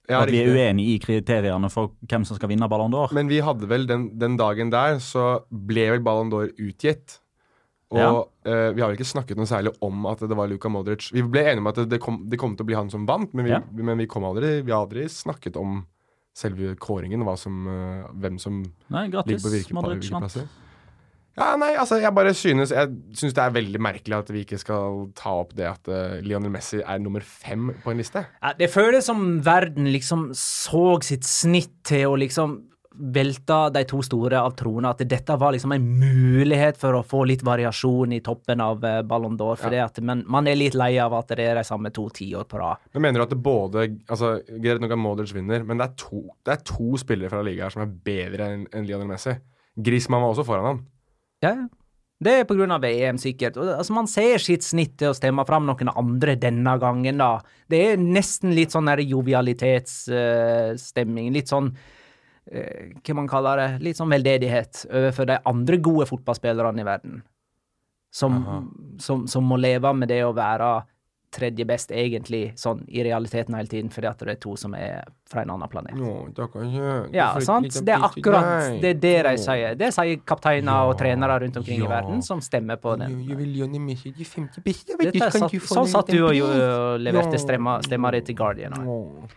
[0.06, 3.10] Ja, at vi er uenige i kriteriene for hvem som skal vinne Ballon d'Or.
[3.16, 7.18] Men vi hadde vel den, den dagen der, så ble vel Ballon d'Or utgitt.
[7.94, 11.08] Og eh, vi har vel ikke snakket noe særlig om at det var Luka Modric.
[11.14, 13.06] Vi ble enige om at det, det, kom, det kom til å bli han som
[13.06, 13.60] vant, men vi, Ja.
[13.62, 15.84] men vi kom aldri Vi har aldri snakket om
[16.36, 18.58] selve kåringen, hva som, uh, hvem som
[18.92, 20.50] Nei, ligger på virke, virkeplasser.
[21.36, 24.60] Ja, nei, altså, jeg bare synes Jeg synes det er veldig merkelig at vi ikke
[24.60, 28.24] skal ta opp det at uh, Lionel Messi er nummer fem på en liste.
[28.40, 32.56] Ja, det føles som verden liksom så sitt snitt til å liksom
[32.96, 34.94] velte de to store av trona.
[34.94, 39.02] At dette var liksom en mulighet for å få litt variasjon i toppen av eh,
[39.06, 39.58] Ballon d'Or.
[39.60, 42.08] For det at man, man er litt lei av at det er de samme to
[42.16, 42.80] tiår på rad.
[42.96, 45.96] Men mener du at det både altså, Greit nok at Modric vinner, men det er,
[46.00, 49.36] to, det er to spillere fra ligaen som er bedre enn en Lionel Messi.
[49.76, 50.84] Griezmann var også foran han.
[51.46, 51.54] Ja.
[52.16, 53.58] Det er på grunn av EM, sikkert.
[53.60, 57.40] Altså, man ser sitt snitt til å stemme fram noen andre denne gangen, da.
[57.68, 61.28] Det er nesten litt sånn jovialitetsstemning.
[61.28, 63.68] Uh, litt sånn uh, Hva man kaller det?
[63.84, 67.20] Litt sånn veldedighet overfor de andre gode fotballspillerne i verden.
[68.16, 68.32] Som,
[69.02, 70.88] som, som må leve med det å være
[71.36, 75.04] tredje best, egentlig, sånn i realiteten hele tiden, fordi at det er to som er
[75.28, 75.94] fra en annen planet.
[75.98, 77.68] No, da kan jeg, Ja, sant?
[77.84, 79.74] Det er akkurat det, er det de sier.
[79.78, 83.18] Det sier kapteiner og trenere rundt omkring i verden som stemmer på den.
[83.28, 84.96] Jeg vil Lionel Messi de femte beste.
[84.98, 87.42] vet Dette kan satt, du få sånn satt du og, og leverte Ja.
[87.46, 88.72] stemma, stemma di til Guardian.
[88.72, 89.28] også.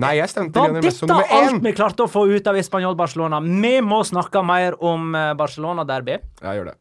[0.00, 3.40] Nei, jeg stemte Var dette alt vi klarte å få ut av Español Barcelona?
[3.42, 6.14] Vi må snakke mer om eh, Barcelona-derby.
[6.42, 6.76] Jeg gjør det.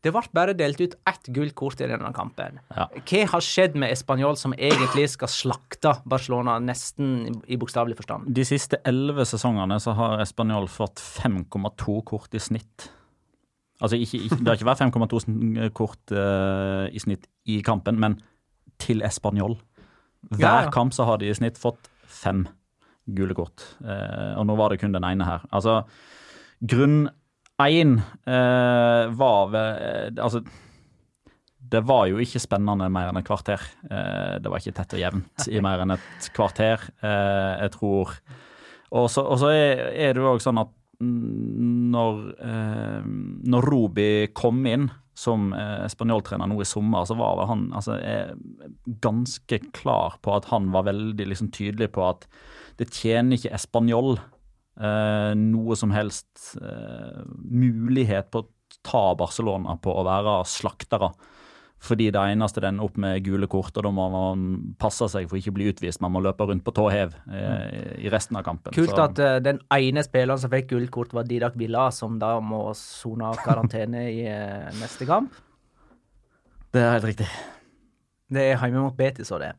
[0.00, 2.56] Det ble bare delt ut ett gult kort i denne kampen.
[2.72, 2.86] Ja.
[2.88, 8.30] Hva har skjedd med Español som egentlig skal slakte Barcelona, nesten i, bokstavelig forstand?
[8.32, 12.88] De siste elleve sesongene så har Español fått 5,2 kort i snitt.
[13.80, 18.16] Altså ikke, ikke, det har ikke vært 5,2 kort uh, i snitt i kampen, men
[18.80, 19.58] til Español.
[20.32, 20.72] Hver Ja, ja.
[20.72, 22.46] kamp så har de i snitt fått fem
[23.04, 23.64] gule kort.
[23.84, 25.44] Uh, og nå var det kun den ene her.
[25.52, 25.82] Altså,
[26.60, 27.10] grunn
[27.68, 30.42] én eh, var ved eh, Altså,
[31.70, 33.62] det var jo ikke spennende mer enn et kvarter.
[33.86, 36.82] Eh, det var ikke tett og jevnt i mer enn et kvarter.
[37.02, 38.16] Eh, jeg tror
[38.90, 42.16] Og så, er, det jo òg sånn at når,
[43.48, 45.46] når Rubi kom inn som
[45.88, 47.94] spanjoltrener nå i sommer, så var han altså,
[49.00, 52.26] ganske klar på at han var veldig liksom, tydelig på at
[52.82, 54.18] det tjener ikke Español
[54.78, 58.48] noe som helst eh, mulighet på å
[58.86, 61.10] ta Barcelona på å være slaktere.
[61.80, 64.40] Fordi det eneste den opp med gule kort, og da må man
[64.80, 66.02] passe seg for ikke å bli utvist.
[66.04, 68.74] Man må løpe rundt på tå hev eh, i resten av kampen.
[68.76, 72.18] Kult Så- at uh, den ene spilleren som fikk gult kort, var Didak Villa, som
[72.20, 75.32] da må sone karantene i uh, neste kamp.
[76.70, 77.30] Det er helt riktig.
[78.30, 79.54] Det er hjemme mot Betis og det.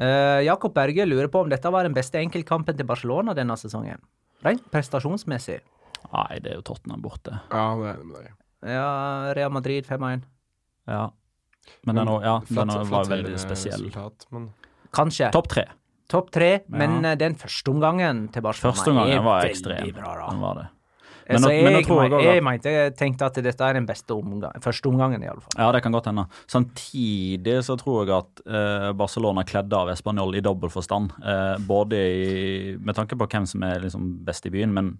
[0.00, 4.00] Uh, Jakob Berge lurer på om dette var den beste enkeltkampen til Barcelona denne sesongen.
[4.44, 5.58] Rent prestasjonsmessig.
[6.10, 7.36] Nei, det er jo Tottenham borte.
[7.52, 8.30] Ja, det er det.
[8.72, 10.24] Ja, Real Madrid 5-1.
[10.88, 11.10] Ja.
[11.84, 13.84] Men den, ja, Flatt- den var veldig spesiell.
[13.84, 14.48] resultat, men
[14.90, 15.30] Kanskje.
[15.30, 15.64] Topp tre.
[16.10, 17.14] Topp tre, men ja.
[17.14, 19.92] den første omgangen til Barcelona Første omgangen er var veldig ekstrem.
[19.94, 20.14] bra.
[20.18, 20.30] Da.
[20.32, 20.64] Den var det.
[21.30, 24.16] Men Så jeg, men jeg, jeg jeg, mente, jeg tenkte at dette er den beste
[24.16, 25.54] omgang, første omgangen, i alle fall.
[25.56, 26.26] Ja, det kan godt hende.
[26.50, 31.14] Samtidig så tror jeg at eh, Barcelona kledde av Español i dobbel forstand.
[31.22, 34.94] Eh, både i, med tanke på hvem som er liksom best i byen, men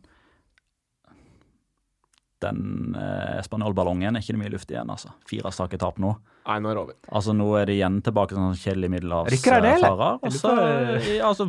[2.40, 5.12] den eh, spanjolballongen er ikke det mye luft igjen, altså.
[5.28, 6.14] Fire strake tap nå.
[6.48, 6.96] Nei, nå er det over.
[7.12, 9.84] Altså Nå er det igjen tilbake til sånn kjedelig middelhavsfarer.
[10.24, 11.46] Jeg eh, altså,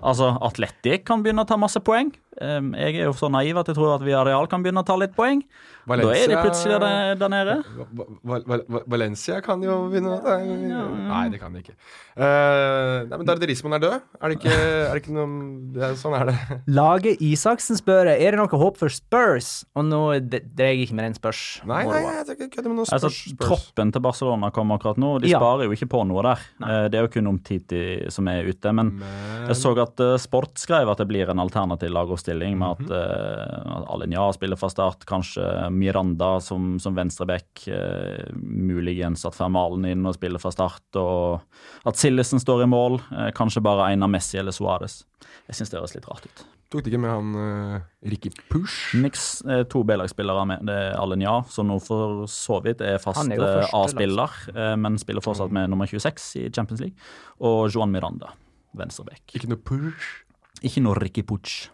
[0.00, 2.14] altså Atletic kan begynne å ta masse poeng.
[2.40, 4.94] Um, jeg er jo så naiv at jeg tror at Villarreal kan begynne å ta
[4.96, 5.42] litt poeng.
[5.84, 7.56] Da er de plutselig der, der nede.
[7.92, 11.74] Val Val Va- Va- Valencia kan jo vinne Nei, det kan de ikke.
[12.16, 13.96] Uh, nei, men Darderismoen er død.
[14.22, 14.52] Er det ikke,
[14.88, 15.26] er det ikke noe
[15.74, 16.36] det er, Sånn er det.
[16.72, 19.50] Lage Isaksen spør er det noe håp for Spurs.
[19.76, 21.42] Og nå dreier jeg ikke med den spørs.
[21.68, 23.20] Nei, nei, jeg tror ikke med noe Altså, spørs.
[23.32, 25.12] Altså, Troppen til Barcelona kommer akkurat nå.
[25.24, 25.40] De Ja.
[25.42, 26.46] sparer jo ikke på noe der.
[26.62, 28.72] Eh, Det er jo kun om Titi som er ute.
[28.72, 32.58] Men Men jeg så at eh, Sport skrev at det blir en alternativ Lago forestilling
[32.58, 39.34] med at uh, Alenya spiller fra start, kanskje Miranda som, som venstreback, uh, muligens at
[39.34, 41.42] Fermalen inn og spiller fra start, og
[41.84, 45.02] at Sillesen står i mål, uh, kanskje bare Einar Messi eller Suárez.
[45.48, 46.44] Jeg syns det høres litt rart ut.
[46.72, 48.94] Tok de ikke med han uh, Ricky Push?
[48.96, 50.64] Niks uh, to B-lagsspillere med.
[50.68, 54.96] Det er Alenya, som nå for så vidt er fast er eh, A-spiller, uh, men
[55.00, 56.96] spiller fortsatt med nummer 26 i Champions League.
[57.44, 58.32] Og Joan Miranda,
[58.78, 59.26] venstreback.
[59.36, 60.22] Ikke noe Push?
[60.62, 61.66] Ikke noe Ricky Puch.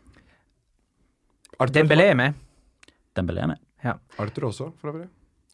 [1.61, 2.35] Arthur, Dembélé er med.
[3.17, 3.59] Dembélé er med.
[4.19, 5.09] Arthur også, for øvrig.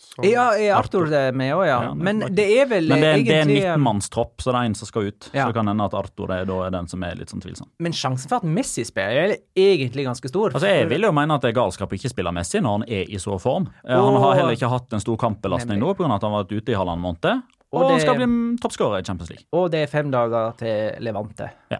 [0.04, 1.76] Som Ja, er Arthur det med òg, ja.
[1.84, 4.42] Ja, det Men det er vel Men det, er- det er en egentlig um, 19-mannstropp,
[4.42, 5.28] så det er en som skal ut.
[5.32, 5.44] Ja.
[5.44, 7.68] Så det kan hende at Arthur er, da er den som er litt sånn tvilsom.
[7.80, 10.50] Men sjansen for at Messi spiller, er egentlig ganske stor.
[10.52, 12.84] Altså, Jeg vil jo mene at det er galskap å ikke spille Messi når han
[12.88, 13.70] er i så form.
[13.86, 16.10] Eh, Han har heller ikke hatt en stor kampbelastning nå pga.
[16.14, 17.42] at han har vært ute i halvannen måned.
[17.72, 18.26] Og, Og han skal bli
[18.60, 19.46] toppskårer i Champions League.
[19.52, 21.78] Og det er fem dager til Levante, Ja.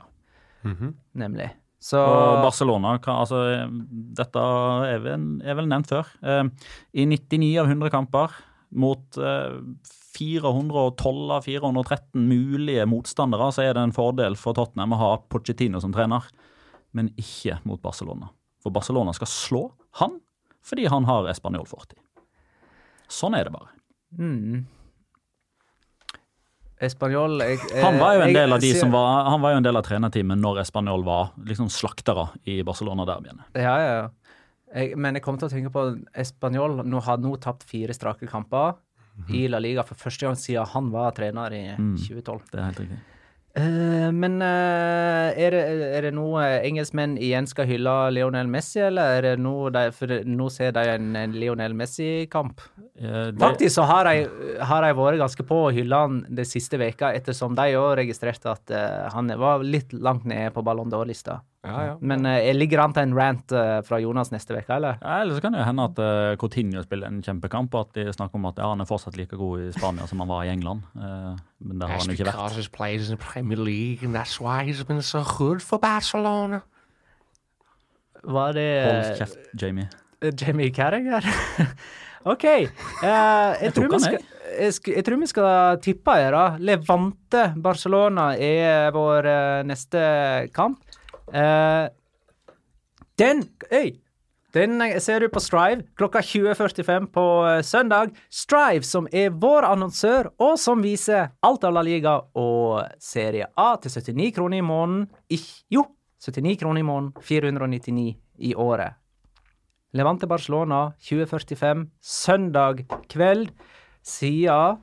[0.65, 0.95] Mhm.
[1.17, 1.51] nemlig.
[1.85, 3.43] Så Og Barcelona kan, altså,
[4.17, 4.41] Dette
[4.89, 6.09] er vel, er vel nevnt før.
[6.25, 6.47] Eh,
[6.97, 8.39] I 99 av 100 kamper
[8.75, 9.59] mot eh,
[10.17, 15.83] 412 av 413 mulige motstandere, så er det en fordel for Tottenham å ha Pochettino
[15.83, 16.25] som trener,
[16.97, 18.31] men ikke mot Barcelona.
[18.63, 19.65] For Barcelona skal slå
[20.01, 20.21] han
[20.65, 21.99] fordi han har espanjol fortid.
[23.13, 23.69] Sånn er det bare.
[24.55, 24.63] mm.
[26.83, 29.67] Espanjol jeg, Han var jo en del av de som var, han var jo en
[29.67, 33.45] del av trenerteamet når Espanol var liksom slaktere i Barcelona-derbyene.
[33.55, 34.09] Ja, ja, ja.
[34.75, 35.85] Jeg, men jeg kom til å tenke på
[36.19, 38.75] Espanol nå har nå tapt fire strake kamper
[39.31, 41.95] i La Liga for første gang siden han var trener i Mm.
[41.97, 42.41] 2012.
[42.51, 42.99] Det er helt riktig.
[43.55, 45.61] Eh, men uh, er, det,
[45.95, 49.85] er det nå eh, engelskmenn igjen skal hylle Lionel Messi, eller er det noe de,
[49.95, 52.65] For nå ser de en, en Lionel Messi-kamp.
[52.99, 54.27] Uh, det- Faktisk så har de,
[54.59, 58.51] har de vært ganske på å hylle han de siste veka, ettersom de òg registrerte
[58.57, 61.39] at eh, han var litt langt nede på Ballon d'Or-lista.
[61.65, 61.95] Ja, ja.
[62.05, 64.99] Men uh, ligger an til en rant uh, fra Jonas neste uke, eller?
[65.01, 67.97] Ja, Eller så kan det jo hende at uh, Coutinho spiller en kjempekamp, og at
[67.97, 70.45] de snakker om at ja, han er fortsatt like god i Spania som han var
[70.45, 70.85] i England.
[70.93, 71.33] Uh,
[71.65, 72.59] men det har han jo ikke vært.
[72.59, 76.61] he's played in the Premier League, and that's why he's been so good for Barcelona.
[78.25, 79.89] Var det Hold kjeft, Jamie.
[80.41, 81.25] Jamie Carragher?
[82.33, 82.45] OK.
[82.45, 82.69] eh,
[83.05, 84.19] jeg, tror vi skal,
[84.57, 86.45] jeg, jeg tror vi skal tippe her, da.
[86.61, 89.29] Levante Barcelona er vår
[89.69, 90.01] neste
[90.57, 90.81] kamp.
[91.33, 91.89] Eh,
[93.19, 94.05] den Øy!
[94.55, 98.15] Den eh, ser du på Strive klokka 20.45 på eh, søndag.
[98.31, 103.75] Strive, som er vår annonsør, og som viser alt av La Liga og Serie A
[103.83, 105.09] til 79 kroner i måneden.
[105.75, 105.87] Jo,
[106.23, 109.01] 79 kroner i måneden, 499 i året.
[109.95, 113.51] Levante Barcelona 2045, søndag kveld.
[114.05, 114.81] Siden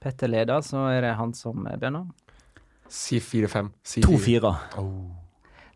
[0.00, 2.08] Petter leder, så er det han som begynner.
[2.88, 3.72] Si 4-5.
[3.82, 4.52] Si 2-4.
[4.78, 5.25] Oh.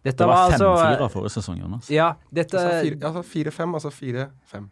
[0.02, 1.88] Dette Det var altså 5-4 forrige sesong, Jonas.
[1.92, 4.68] Ja, dette Altså 4, altså 4-5, altså 4-5.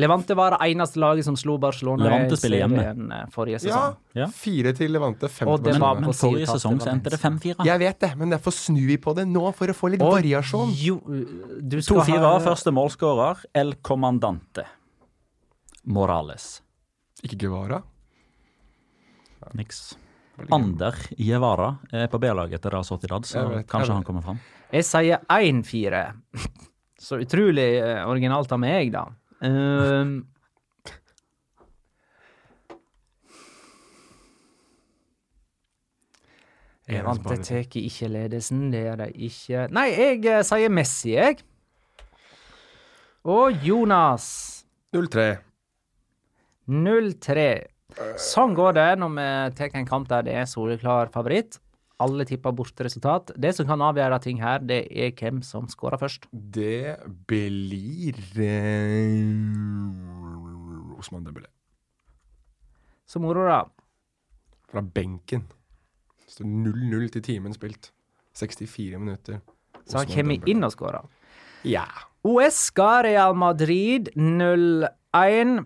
[0.00, 3.12] Levante var det eneste laget som slo Barcelona Levante i spiller hjemme.
[3.12, 3.58] eh, forrige Ja.
[3.58, 3.96] sesong.
[4.14, 4.26] Ja.
[4.32, 5.72] Fire til Levante, fem til Barcelona.
[5.72, 7.64] Men, var men forrige sesong så endte det 5-4.
[7.66, 10.14] Jeg vet det, men derfor snur vi på det nå, for å få litt Og
[10.14, 10.72] variasjon.
[10.78, 10.96] Jo,
[11.60, 14.64] du skal 2-4, ha første målskårer, El Comandante.
[15.84, 16.62] Morales.
[17.22, 17.82] Ikke Guevara.
[19.54, 19.96] Niks.
[20.52, 24.22] Ander Guevara er på B-laget til Real Sociedad, så Jeg vet, jeg kanskje han kommer
[24.24, 24.38] fram.
[24.70, 26.00] Jeg sier 1-4.
[27.00, 29.06] Så utrolig eh, originalt av meg, da.
[29.40, 30.20] Um,
[36.90, 39.64] Levante tar ikke ledelsen, det gjør de ikke.
[39.74, 41.40] Nei, jeg eh, sier Messi, jeg.
[43.30, 44.26] Og Jonas
[44.94, 45.26] 0-3.
[46.70, 47.48] 0-3.
[48.22, 49.26] Sånn går det når vi
[49.58, 51.58] tar en kamp der det er soleklar favoritt.
[52.00, 53.34] Alle tipper borteresultat.
[53.36, 56.26] Det som kan avgjøre ting her, det er hvem som skårer først.
[56.32, 56.96] Det
[57.28, 59.26] blir eh,
[61.00, 61.50] Osman Dembélé.
[63.10, 63.64] Så moro, da.
[64.70, 65.48] Fra benken.
[66.24, 67.90] Det står 0-0 til timen spilt.
[68.38, 69.40] 64 minutter.
[69.84, 71.08] Så han kommer inn og skårer.
[71.66, 71.84] Ja.
[72.24, 75.64] OS skal Real Madrid 0-1.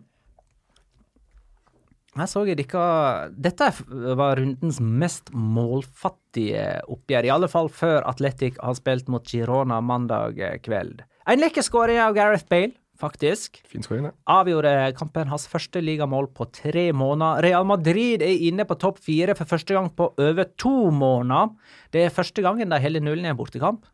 [2.15, 3.71] Her så jeg dere Dette
[4.19, 10.39] var rundens mest målfattige oppgjør, i alle fall før Atletic har spilt mot Girona mandag
[10.63, 11.03] kveld.
[11.27, 13.59] En lekker skåring av Gareth Bale, faktisk.
[13.71, 14.13] Fin skåring, det.
[14.31, 17.43] Avgjorde kampen hans første ligamål på tre måneder.
[17.49, 21.55] Real Madrid er inne på topp fire for første gang på over to måneder.
[21.95, 23.89] Det er første gangen de holder nullen i en bortekamp.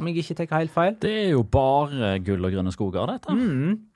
[0.00, 0.94] Om jeg ikke tar helt feil.
[1.02, 3.34] Det er jo bare gull og grønne skoger, dette.
[3.36, 3.89] Mm.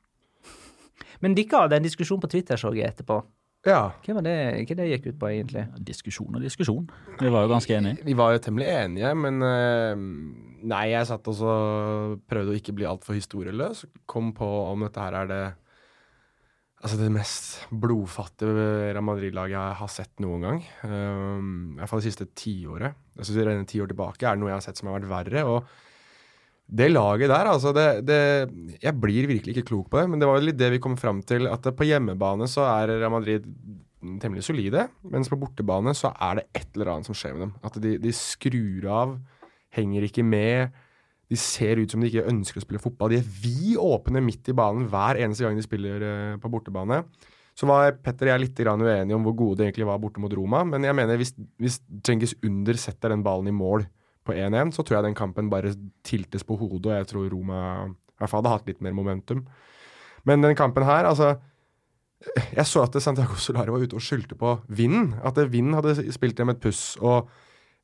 [1.22, 3.20] Men dere hadde en diskusjon på Twitter, så jeg etterpå.
[3.64, 3.94] Ja.
[4.04, 4.36] Hva var det,
[4.68, 5.64] hva det gikk ut på, egentlig?
[5.88, 6.84] Diskusjon og diskusjon.
[7.20, 8.04] Vi var jo ganske enige.
[8.04, 10.04] Vi var jo temmelig enige, men eh,
[10.64, 11.54] Nei, jeg satt og så
[12.28, 13.84] prøvde å ikke bli altfor historieløs.
[14.08, 15.44] Kom på om dette her er det
[16.84, 20.58] Altså det mest blodfattige Real Madrid-laget jeg har sett noen gang.
[20.84, 22.98] Um, I hvert fall det siste tiåret.
[23.16, 25.08] Jeg synes det ti år tilbake er det noe jeg har sett som har vært
[25.08, 25.44] verre.
[25.48, 25.70] og
[26.64, 30.28] det laget der, altså det, det, Jeg blir virkelig ikke klok på det, men det
[30.28, 31.46] var litt det vi kom fram til.
[31.50, 33.44] At på hjemmebane så er Real Madrid
[34.20, 37.52] temmelig solide, mens på bortebane så er det et eller annet som skjer med dem.
[37.64, 39.14] At de, de skrur av,
[39.76, 40.74] henger ikke med.
[41.30, 43.12] De ser ut som de ikke ønsker å spille fotball.
[43.12, 47.02] De er vid åpne midt i banen hver eneste gang de spiller uh, på bortebane.
[47.54, 50.32] Så var Petter og jeg litt uenige om hvor gode de egentlig var borte mot
[50.34, 50.64] Roma.
[50.66, 53.86] Men jeg mener hvis, hvis Cengiz Under setter den ballen i mål
[54.24, 55.74] på 1-1, så tror jeg den kampen bare
[56.06, 59.42] tiltes på hodet, og jeg tror Roma i hvert fall hadde hatt litt mer momentum.
[60.24, 61.34] Men den kampen her, altså
[62.56, 65.10] Jeg så at Santiago Solari var ute og skyldte på vinden.
[65.20, 66.94] At vinden hadde spilt dem et puss.
[67.04, 67.28] Og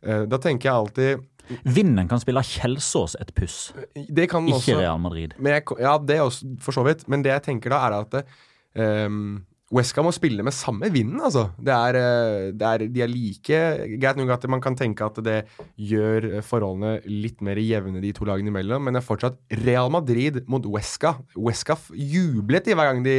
[0.01, 1.27] eh, da tenker jeg alltid
[1.67, 5.35] Vinden kan spille Kjelsås et puss, det kan ikke også, Real Madrid.
[5.39, 7.03] Men jeg, ja, det er også for så vidt.
[7.11, 9.41] Men det jeg tenker da, er at um,
[9.71, 11.45] Wesca må spille med samme vinden, altså.
[11.63, 13.61] Det er, eh, det er, de er like
[14.03, 15.37] Greit nok at man kan tenke at det
[15.79, 20.43] gjør forholdene litt mer jevne de to lagene imellom, men det er fortsatt Real Madrid
[20.51, 21.15] mot Wesca.
[21.39, 23.17] Wesca jublet de hver gang de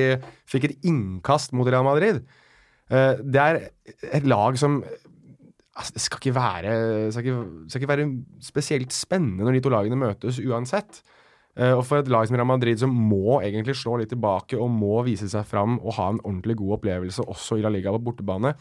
[0.51, 2.19] fikk et innkast mot Real Madrid.
[2.91, 3.61] Uh, det er
[4.11, 6.73] et lag som altså, Det skal ikke, være,
[7.15, 8.09] skal, ikke, skal ikke være
[8.43, 10.99] spesielt spennende når de to lagene møtes uansett.
[11.57, 14.71] Uh, og for et lag som Real Madrid som må egentlig slå litt tilbake og
[14.71, 18.03] må vise seg fram og ha en ordentlig god opplevelse også i La Liga på
[18.05, 18.55] bortebane,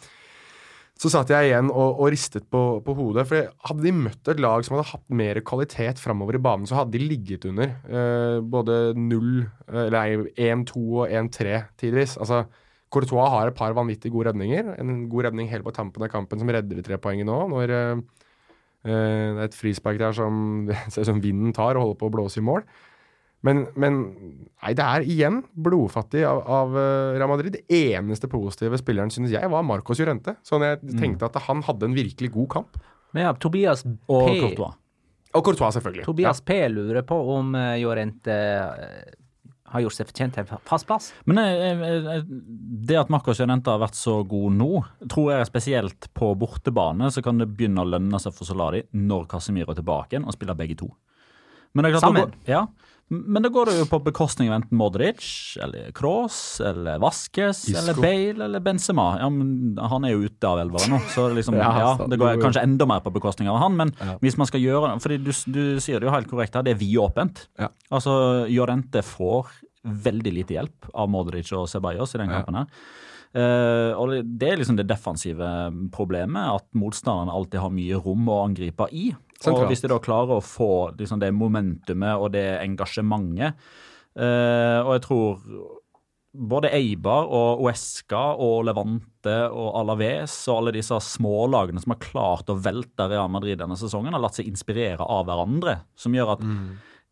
[1.01, 3.25] så satt jeg igjen og, og ristet på, på, hodet.
[3.31, 6.77] For hadde de møtt et lag som hadde hatt mer kvalitet framover i banen, så
[6.77, 9.31] hadde de ligget under eh, både 0,
[9.87, 12.19] eller 1-2 og 1-3 tidvis.
[12.21, 12.43] Altså,
[12.93, 14.75] Courtois har et par vanvittig gode redninger.
[14.83, 17.73] En god redning helt på tampen av kampen som redder de tre poengene nå, når
[17.73, 18.27] uh,
[18.87, 22.15] det er et frispark der som ser ut som vinden tar og holder på å
[22.15, 22.65] blåse i mål.
[23.47, 24.01] Men, men
[24.61, 26.75] nei, det er igjen blodfattig av, av
[27.17, 27.57] Real Madrid.
[27.57, 30.37] Det eneste positive spilleren, synes jeg, var Marcos Llorente.
[30.45, 32.77] Sånn jeg tenkte at han hadde en virkelig god kamp.
[33.17, 33.97] Men ja, Tobias P.
[34.13, 34.77] Og Courtois.
[35.31, 36.05] Og Courtois, selvfølgelig.
[36.05, 36.59] Tobias P.
[36.69, 39.17] lurer på om Jorente Llorente uh,
[39.71, 41.11] har gjort seg fortjent til en fast plass.
[41.31, 42.25] Men eh,
[42.91, 44.71] det at Marcos Llorente har vært så god nå,
[45.11, 49.29] tror jeg spesielt på bortebane så kan det begynne å lønne seg for Solari når
[49.31, 50.91] Casemiro er tilbake igjen og spiller begge to.
[51.75, 52.33] Men det klart, Sammen?
[52.33, 52.65] Går, ja.
[53.11, 57.79] Men da går det jo på bekostning av enten Modric, eller Kroos, eller Vaskes Isco.
[57.81, 59.19] eller Bale, eller Benzema.
[59.19, 62.39] Ja, men Han er jo ute av elva nå, så liksom, Ja, ja, det går
[62.41, 63.75] kanskje enda mer på bekostning av han.
[63.77, 64.15] Men Ja.
[64.23, 66.81] hvis man skal gjøre fordi du, du sier det jo helt korrekt her, det er
[66.85, 67.49] vidåpent.
[67.59, 67.69] Ja.
[67.91, 69.51] Altså, Jorente får
[69.85, 72.67] veldig lite hjelp av Modric og Ceballos i den kampen her.
[73.31, 75.47] Uh, og det- det er liksom det defensive
[75.95, 79.13] problemet, at motstanderne alltid har mye rom å angripe i.
[79.41, 79.65] Sentralt.
[79.65, 83.55] Og hvis de da klarer å få liksom, det momentumet og det engasjementet
[84.21, 85.47] eh, Og jeg tror
[86.31, 92.53] både Eibar og Uesca og Levante og Alaves og alle disse smålagene som har klart
[92.53, 95.81] å velte Real Madrid denne sesongen, har latt seg inspirere av hverandre.
[95.99, 96.45] Som gjør at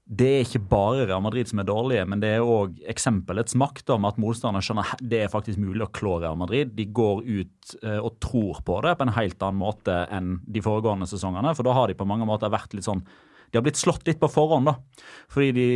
[0.09, 3.90] det er ikke bare Real Madrid som er dårlige, men det er òg eksempelets makt
[3.92, 6.73] om at motstanderne skjønner at det er faktisk mulig å klå Real Madrid.
[6.79, 10.62] De går ut eh, og tror på det på en helt annen måte enn de
[10.64, 11.53] foregående sesongene.
[11.59, 13.05] For da har de på mange måter vært litt sånn
[13.50, 15.04] De har blitt slått litt på forhånd, da.
[15.32, 15.68] Fordi de,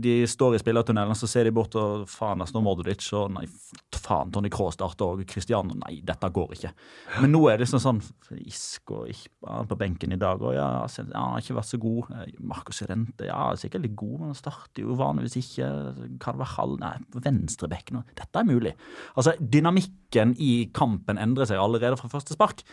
[0.00, 3.44] de står i spillertunnelen, så ser de bort og faen, der står Modric, og nei,
[3.98, 6.72] faen, Tony Kroos starter, og Cristiano Nei, dette går ikke.
[7.22, 8.00] Men nå er det liksom sånn
[8.38, 12.10] ikke, er på benken i dag, og ja, ja, han har ikke vært så god.
[12.16, 15.70] Eh, Marcos Rente, ja, er sikkert litt god, men han starter jo vanligvis ikke.
[16.22, 16.94] Carvajal, nei,
[17.28, 18.02] venstrebekken.
[18.18, 18.74] Dette er mulig.
[19.14, 22.64] Altså, dynamikken i kampen endrer seg allerede fra første spark.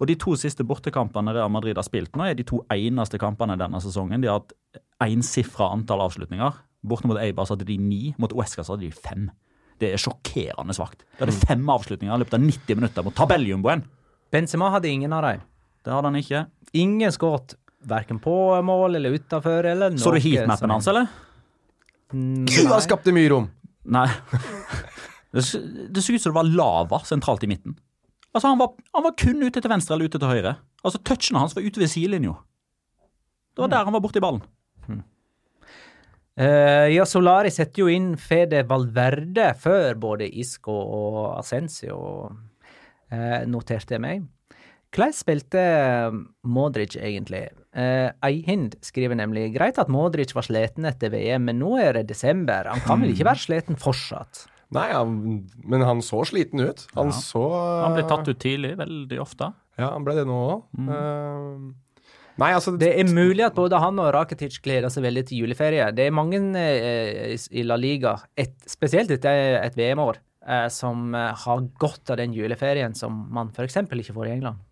[0.00, 3.58] Og de to siste bortekampene Real Madrid har spilt nå, er de to eneste kampene
[3.60, 3.99] denne sesongen.
[4.08, 4.52] De har hatt
[5.00, 6.52] ensifra antall avslutninger.
[6.82, 9.30] Borte mot Eibar så hadde de ni, mot Uesca så hadde de fem.
[9.80, 11.04] Det er sjokkerende svakt.
[11.18, 13.84] De hadde fem avslutninger i løpet av 90 minutter mot tabelljumboen.
[14.32, 15.40] Benzema hadde ingen av dem.
[15.84, 16.46] Det hadde han ikke.
[16.72, 21.06] Ingen skåret Verken på mål eller utafor eller Så du heatmappen som- hans, eller?
[22.12, 22.80] Mm, Du har nei.
[22.80, 23.50] skapt mye rom!
[23.84, 24.06] Nei.
[25.32, 25.58] Det så
[26.12, 27.76] ut som det var lava sentralt i midten.
[28.34, 30.56] Altså, han var, han var kun ute til venstre eller ute til høyre.
[30.84, 32.34] Altså, Touchene hans var ute ved sidelinja.
[33.54, 34.42] Det var der han var borti ballen.
[36.40, 41.98] Uh, ja, Solari setter jo inn Fede Valverde før både Isco og Ascencio,
[43.12, 44.22] uh, noterte jeg meg.
[44.94, 45.64] Hvordan spilte
[46.48, 47.42] Modric egentlig?
[47.76, 52.06] Uh, Eihind skriver nemlig greit at Modric var sliten etter VM, men nå er det
[52.14, 52.70] desember.
[52.72, 54.46] Han kan vel ikke være sliten fortsatt?
[54.72, 55.14] Nei, han,
[55.66, 56.86] men han så sliten ut.
[56.96, 57.20] Han Ja.
[57.20, 57.44] så
[57.84, 59.52] Han ble tatt ut tidlig veldig ofte.
[59.76, 60.66] Ja, han ble det nå òg.
[62.40, 65.90] Nei, altså Det er mulig at både han og Rakitic gleder seg veldig til juleferie.
[65.96, 71.30] Det er mange eh, i La Liga, et, spesielt etter et VM-år, eh, som eh,
[71.44, 73.82] har godt av den juleferien som man f.eks.
[73.84, 74.66] ikke får i England.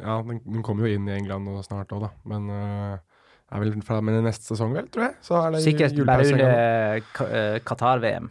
[0.00, 2.10] Ja, den, den kommer jo inn i England nå snart òg, da.
[2.28, 2.96] Men uh,
[3.52, 5.16] er vel fra med neste sesong, vel, tror jeg.
[5.24, 6.54] Så er det Sikkert bare under
[7.28, 8.30] eh, Qatar-VM.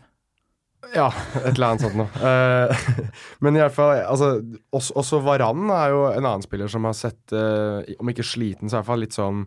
[0.89, 1.07] Ja,
[1.45, 2.09] et eller annet sånt noe.
[2.25, 2.86] Eh,
[3.45, 4.34] men i hvert fall, altså,
[4.73, 8.69] også, også Varan er jo en annen spiller som har sett, eh, om ikke sliten,
[8.69, 9.43] så i hvert fall litt sånn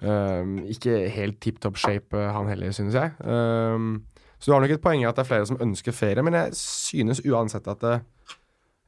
[0.00, 3.16] eh, Ikke helt tipp topp shape, han heller, synes jeg.
[4.36, 6.36] Så du har nok et poeng i at det er flere som ønsker ferie, men
[6.36, 7.98] jeg synes uansett at det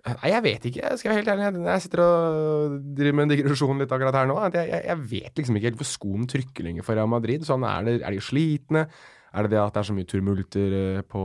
[0.08, 0.80] Nei, jeg vet ikke.
[0.80, 1.62] Jeg være helt ærlig.
[1.66, 4.36] Jeg sitter og driver med en digresjon litt akkurat her nå.
[4.46, 7.44] Jeg, jeg, jeg vet liksom ikke helt hvor skoen trykker lenger for Real Madrid.
[7.44, 8.86] Sånn, er, det, er de slitne?
[9.34, 11.22] Er det det at det er så mye turmulter eh, på,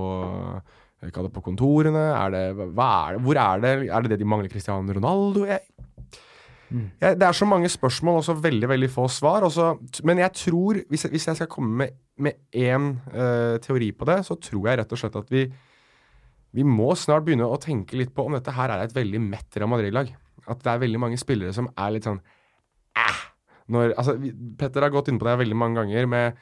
[1.04, 2.06] eh, på kontorene?
[2.12, 3.24] Er det, er det?
[3.24, 3.74] Hvor er det?
[3.90, 5.46] Er det det de mangler Cristiano Ronaldo?
[5.50, 5.62] Jeg,
[6.74, 9.46] jeg, det er så mange spørsmål og så veldig veldig få svar.
[9.48, 13.92] Også, men jeg tror, hvis jeg, hvis jeg skal komme med, med én uh, teori
[13.92, 15.48] på det, så tror jeg rett og slett at vi
[16.54, 19.58] vi må snart begynne å tenke litt på om dette her er et veldig mett
[19.58, 20.12] Real Madrid-lag.
[20.46, 22.20] At det er veldig mange spillere som er litt sånn
[23.00, 23.22] æh.
[23.74, 24.18] Når, altså,
[24.60, 26.42] Petter har gått inn på det veldig mange ganger med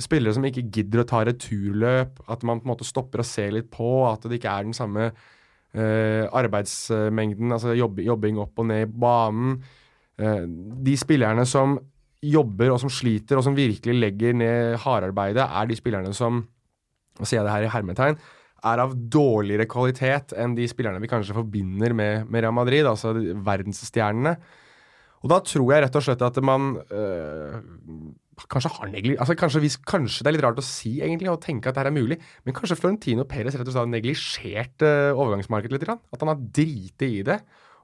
[0.00, 2.22] spillere som ikke gidder å ta returløp.
[2.30, 3.90] At man på en måte stopper og ser litt på.
[4.08, 8.90] At det ikke er den samme eh, arbeidsmengden, altså jobb, jobbing opp og ned i
[9.06, 9.60] banen.
[10.20, 10.44] Eh,
[10.86, 11.78] de spillerne som
[12.20, 16.44] jobber og som sliter og som virkelig legger ned hardarbeidet, er de spillerne som
[17.20, 18.14] Nå sier jeg det her i hermetegn
[18.70, 23.12] er av dårligere kvalitet enn de spillerne vi kanskje forbinder med, med Real Madrid, altså
[23.44, 24.34] verdensstjernene.
[25.20, 27.58] Og da tror jeg rett og slett at man øh,
[28.50, 29.16] kanskje har negli...
[29.20, 31.82] Altså kanskje, hvis, kanskje det er litt rart å si egentlig, og tenke at det
[31.82, 35.88] her er mulig, men kanskje Florentino Perez rett og slett har neglisjert uh, overgangsmarkedet litt.
[35.88, 36.00] Grann.
[36.14, 37.40] At han har driti i det.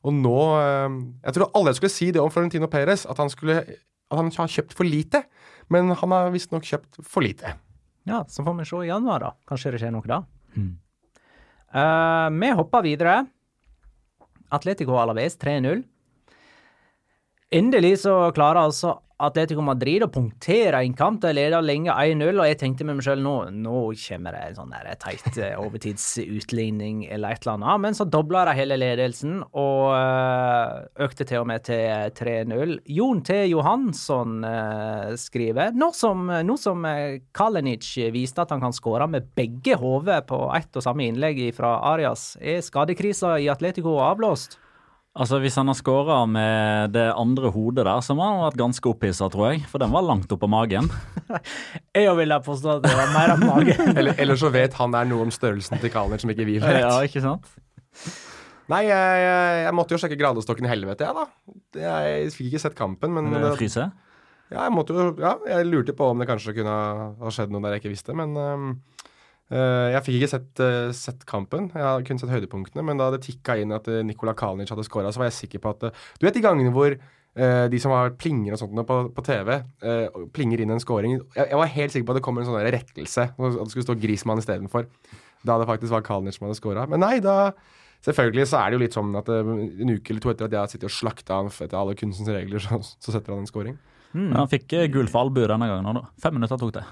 [0.07, 0.97] Og nå uh,
[1.27, 3.61] Jeg tror alle skulle si det om Florentino Perez, at han skulle
[4.07, 5.25] at han har kjøpt for lite.
[5.73, 7.57] Men han har visstnok kjøpt for lite.
[8.07, 9.33] Ja, så får vi se i januar, da.
[9.51, 10.21] Kanskje det skjer noe da.
[11.77, 13.17] Eh, vi hopper videre.
[14.55, 15.83] Atletico Alaves 3-0.
[17.57, 21.23] Endelig så klarer altså Atletico Madrid å punktere en kamp.
[21.23, 24.59] De leder lenge 1-0, og jeg tenkte med meg sjøl nå nå kommer det en
[24.59, 27.83] sånn der teit eh, overtidsutligning eller et eller annet.
[27.87, 32.77] Men så dobla de hele ledelsen og eh, økte til og med til 3-0.
[32.99, 33.39] Jon T.
[33.49, 39.33] Johansson eh, skriver nå som, nå som eh, Kalinic viste at han kan skåre med
[39.39, 44.61] begge hoder på ett og samme innlegg fra Arias, er skadekrisa i Atletico avblåst?
[45.17, 48.61] Altså, Hvis han har skåra med det andre hodet der, så må han ha vært
[48.61, 49.63] ganske opphissa, tror jeg.
[49.71, 50.91] For den var langt oppå magen.
[51.97, 53.97] Jeg vil påstå at det var mer av magen.
[53.97, 56.83] Eller, eller så vet han der noe om størrelsen til Kalner som ikke vi vet.
[56.85, 57.49] Ja, ikke sant?
[58.69, 61.57] Nei, jeg, jeg, jeg måtte jo sjekke gradestokken i helvete, jeg, da.
[61.81, 63.87] Jeg fikk ikke sett kampen, men Det Fryse?
[64.51, 66.75] ja, jeg måtte jo Ja, jeg lurte på om det kanskje kunne
[67.23, 68.67] ha skjedd noe der jeg ikke visste, men øh,
[69.51, 71.69] jeg fikk ikke sett, øh, sett kampen.
[71.75, 74.87] Jeg har kun sett høydepunktene, men da det tikka inn at uh, Nikola Kalinic hadde
[74.87, 75.87] skåra, så var jeg sikker på at
[76.19, 76.99] Du vet de gangene hvor
[77.37, 79.51] de som har plinger og sånt på, på TV,
[80.33, 82.63] plinger inn en scoring jeg, jeg var helt sikker på at det kom en sånn
[82.73, 84.87] rettelse, at det skulle stå Grismann istedenfor.
[85.45, 86.87] Da det faktisk var Kalinic som hadde scora.
[86.89, 87.53] Men nei, da
[88.07, 90.61] Selvfølgelig så er det jo litt sånn at en uke eller to etter at jeg
[90.61, 93.77] har sittet og slakta han etter alle kunstens regler, så, så setter han en scoring.
[94.17, 95.89] Men han fikk eh, gult for albue denne gangen.
[95.91, 96.21] òg, da.
[96.23, 96.85] Fem minutter tok det.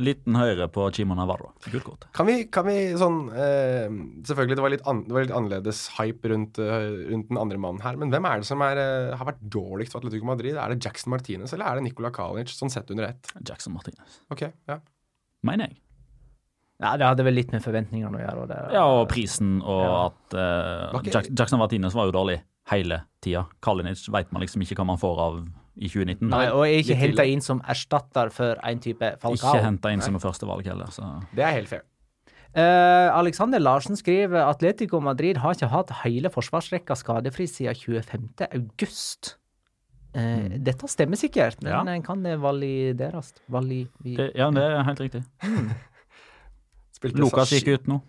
[0.00, 1.50] Liten høyre på Chimo Navarro.
[1.68, 2.06] Gult kort.
[2.16, 3.86] Kan vi, kan vi sånn eh,
[4.24, 7.60] Selvfølgelig, det var, litt an, det var litt annerledes hype rundt, eh, rundt den andre
[7.60, 7.98] mannen her.
[8.00, 10.56] Men hvem er det som er, eh, har vært dårligst for Atletico Madrid?
[10.56, 13.32] Er det Jackson Martinez eller er det Nicola Kalinic, sånn sett under ett?
[13.44, 14.20] Jackson Martinez.
[14.32, 14.80] Ok, ja.
[15.46, 15.78] Mener jeg.
[16.80, 18.42] Ja, det hadde vel litt med forventningene å gjøre.
[18.42, 20.06] og Det, Ja, og prisen og Ja.
[20.08, 20.34] at
[21.12, 22.40] eh, Jackson Martinez var jo dårlig
[22.70, 23.46] hele tida.
[23.60, 25.40] Kalinic vet man liksom ikke hva man får av
[25.80, 26.28] i 2019.
[26.28, 29.54] Nei, og er ikke henta inn som erstatter for en type Falcao.
[29.54, 30.92] Ikke henta inn som førstevalg heller.
[30.92, 31.06] Så.
[31.32, 31.86] Det er helt fair.
[32.50, 38.48] Uh, Alexander Larsen skriver Atletico Madrid har ikke hatt hele forsvarsrekka skadefri siden 25.
[38.50, 39.36] august.
[40.10, 41.84] Eh, Dette stemmer sikkert, men Ja.
[41.94, 43.32] eh, kan det valideres?
[43.48, 45.22] Vali, vi, Det, ja, det er helt riktig.
[47.14, 48.00] Lukas gikk ut nå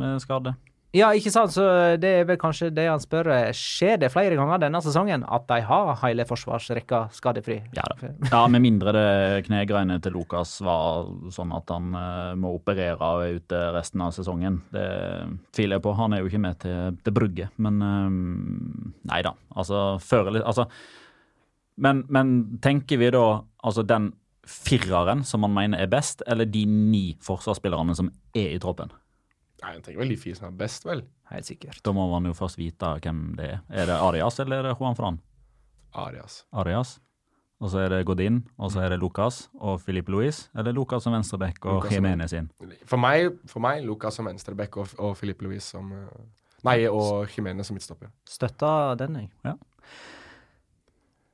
[0.00, 0.54] med skade.
[0.90, 1.64] Ja, ikke sant, så
[2.02, 3.28] det er vel kanskje det han spør.
[3.30, 7.60] eh, Skjer det flere ganger denne sesongen at de har hele forsvarsrekka skadefri?
[7.76, 8.10] Ja da.
[8.32, 13.22] Ja, Med mindre det knegreiene til Lukas var sånn at han uh, må operere og
[13.22, 14.58] er ute resten av sesongen.
[14.74, 14.86] Det
[15.54, 15.94] tviler jeg på.
[15.94, 17.54] Han er jo ikke med til, til brugget.
[17.62, 18.08] Men uh,
[19.12, 19.36] nei da.
[19.54, 20.66] Altså, før eller altså,
[21.78, 22.32] men, men
[22.64, 24.10] tenker vi da altså den
[24.42, 28.90] fireren som man mener er best, eller de ni forsvarsspillerne som er i troppen?
[29.62, 31.02] Nei, jeg tenker vel de fire som er best, vel.
[31.30, 31.82] Helt sikkert.
[31.84, 33.60] Da må man jo først vite hvem det er.
[33.70, 35.18] Er det Arias eller er det Juan Fran?
[35.94, 36.44] Arias.
[36.52, 36.98] Arias.
[37.60, 40.46] Og så er det Godin, og så er det Lucas og Filipe Luis.
[40.56, 42.48] Eller Lucas som venstreback og Lucas som- Jimenez inn.
[42.88, 46.22] For meg, for meg Lucas som venstreback og, og Filipe Luis som eh,
[46.64, 48.08] Nei, og Jimenez som midtstopper.
[48.28, 49.30] Støtta den, jeg.
[49.44, 49.54] Ja.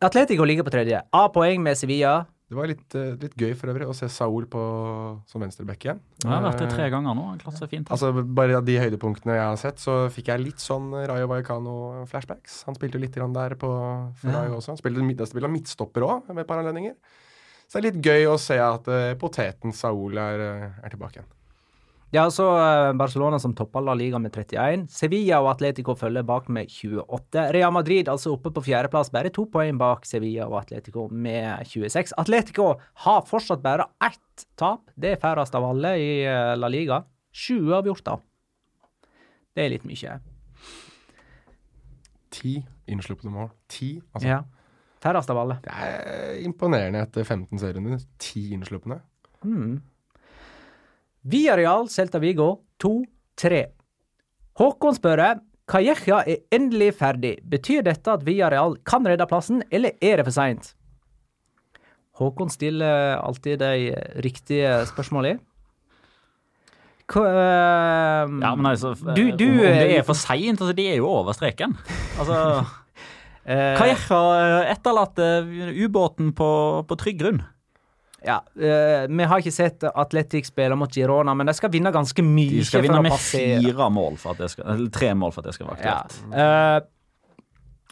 [0.02, 1.00] Atletico ligger på tredje.
[1.14, 2.24] A-poeng med Sevilla.
[2.46, 4.60] Det var litt, eh, litt gøy for øvrig å se Saul på,
[5.26, 5.98] som venstreback igjen.
[6.22, 7.24] Jeg har vært det tre Eh, ganger nå.
[7.32, 7.88] Han klarte seg fint.
[7.90, 12.64] Altså, bare de høydepunktene jeg har sett, så fikk jeg litt sånn Rayo Vallecano-flashbacks.
[12.66, 13.66] Han spilte jo litt der på
[14.14, 14.42] for Ja.
[14.44, 14.68] Rayo også.
[14.68, 16.94] Han spilte, spilte midtstopper òg, med et par anledninger.
[17.66, 20.38] Så det er litt gøy å se at uh, poteten Saul er,
[20.84, 21.26] er tilbake igjen.
[22.14, 24.86] Ja, så eh, Barcelona som topper La Liga med 31.
[24.92, 27.48] Sevilla og Atletico følger bak med 28.
[27.56, 32.14] Real Madrid altså oppe på fjerdeplass, bare to poeng bak Sevilla og Atletico med 26.
[32.22, 32.68] Atletico
[33.06, 34.86] har fortsatt bare ett tap.
[34.94, 37.02] Det er færrest av alle i eh, La Liga.
[37.34, 38.14] Sju uavgjorte.
[39.56, 40.20] Det er litt mye.
[42.36, 42.54] Ti
[42.92, 43.50] innslupne mål.
[43.72, 44.28] Ti, altså.
[44.30, 44.40] Ja.
[45.02, 45.58] Færrest av alle.
[45.64, 48.06] Det er imponerende etter 15 serierunder.
[48.22, 49.00] Ti innslupne.
[49.42, 49.80] Mm.
[51.26, 53.64] Villarreal, Celta Vigo 2-3.
[54.56, 55.24] Håkon spør
[55.66, 57.40] Calleja er endelig ferdig.
[57.42, 60.68] Betyr dette at Viareal kan redde plassen, eller er det for seint?
[62.16, 63.72] Håkon stiller alltid de
[64.22, 65.42] riktige spørsmålene.
[67.06, 70.88] Hva ehm, Ja, men altså, Du- du, om, det eh, er for seint altså, De
[70.90, 71.76] er jo over streken.
[72.18, 72.38] Altså,
[73.50, 75.46] eh, Calleja etterlater
[75.84, 76.48] ubåten på,
[76.86, 77.42] på trygg grunn.
[78.24, 82.24] Ja, uh, vi har ikke sett Atletic spille mot Girona, men de skal vinne ganske
[82.24, 85.44] mye De skal vinne med fire mål for at det skal, eller tre mål for
[85.44, 85.96] at det skal være Ja.
[86.00, 86.36] aktuelt.
[86.36, 86.92] Eh,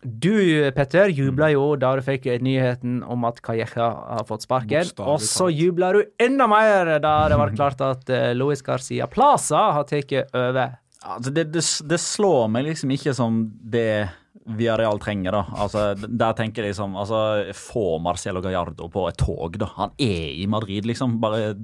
[0.05, 3.87] du, Petter, jubla jo da du fikk nyheten om at Calleja
[4.19, 4.91] har fått sparken.
[5.01, 9.71] Og så jubla du enda mer da det var klart at uh, Luis Garcia Plaza
[9.79, 10.77] har tatt over.
[11.05, 14.09] Altså, det, det, det slår meg liksom ikke som det
[14.45, 15.43] Villarreal trenger, da.
[15.65, 17.21] Altså, der tenker jeg liksom altså,
[17.57, 19.71] Få Marcelo Gallardo på et tog, da.
[19.79, 21.17] Han er i Madrid, liksom.
[21.23, 21.55] Bare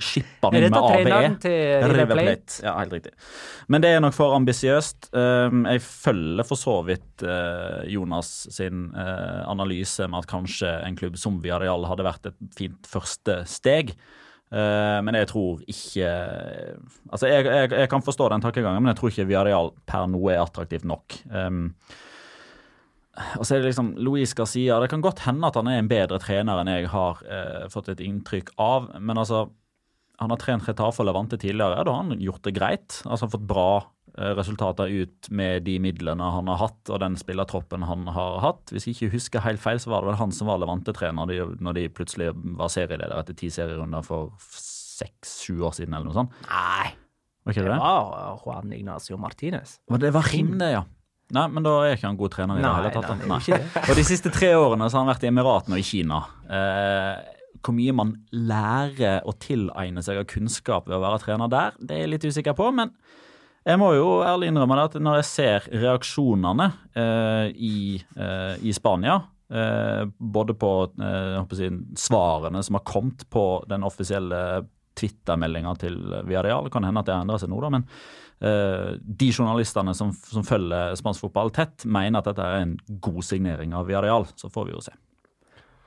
[0.00, 1.20] skipper han inn med ABE.
[1.44, 2.58] til River Plate?
[2.64, 3.12] Ja, helt riktig.
[3.68, 5.10] Men det er nok for ambisiøst.
[5.12, 10.98] Um, jeg følger for så vidt eh, Jonas sin eh, analyse med at kanskje en
[10.98, 13.94] klubb som Villarreal hadde vært et fint første steg.
[14.54, 16.08] Eh, men jeg tror ikke
[17.10, 20.20] Altså, jeg, jeg, jeg kan forstå den tankegangen, men jeg tror ikke Villarreal per nå
[20.32, 21.20] er attraktivt nok.
[21.30, 21.70] Um,
[23.38, 25.90] og så er det liksom Luis Garcia Det kan godt hende at han er en
[25.90, 28.88] bedre trener enn jeg har eh, fått et inntrykk av.
[28.98, 29.46] Men altså,
[30.22, 31.84] han har trent Retafe og Levante tidligere.
[31.86, 32.88] Da har han gjort det greit.
[33.04, 33.68] Altså han har fått bra
[34.18, 38.74] eh, resultater ut med de midlene han har hatt, og den spillertroppen han har hatt.
[38.74, 41.78] Hvis jeg ikke husker helt feil, så var det vel han som var Levante-trener når
[41.78, 46.34] de plutselig var serieleder etter ti serierunder for seks-sju år siden, eller noe sånt.
[46.50, 46.92] Nei,
[47.44, 47.78] det det det?
[47.78, 49.78] var Juan Ignacio Martinez.
[49.90, 50.84] Og det var Rimne, ja.
[51.32, 53.12] Nei, men da er ikke han god trener i det hele tatt.
[53.16, 53.38] nei, nei.
[53.46, 56.20] det Og de siste tre årene så har han vært i Emiratene og i Kina.
[56.52, 57.32] Eh,
[57.64, 61.96] hvor mye man lærer å tilegne seg av kunnskap ved å være trener der, det
[61.96, 62.68] er jeg litt usikker på.
[62.76, 62.92] Men
[63.64, 67.76] jeg må jo ærlig innrømme det at når jeg ser reaksjonene eh, i,
[68.20, 69.16] eh, i Spania
[69.48, 71.70] eh, både på eh, si,
[72.04, 75.96] svarene som har kommet på den offisielle Twitter-meldinga til
[76.28, 77.88] Viareal, Det kan hende at det har endret seg nå, da, men
[78.40, 83.72] de journalistene som, som følger spansk fotball tett, mener at dette er en god signering
[83.72, 84.26] av Viareal.
[84.36, 84.92] Så får vi jo se.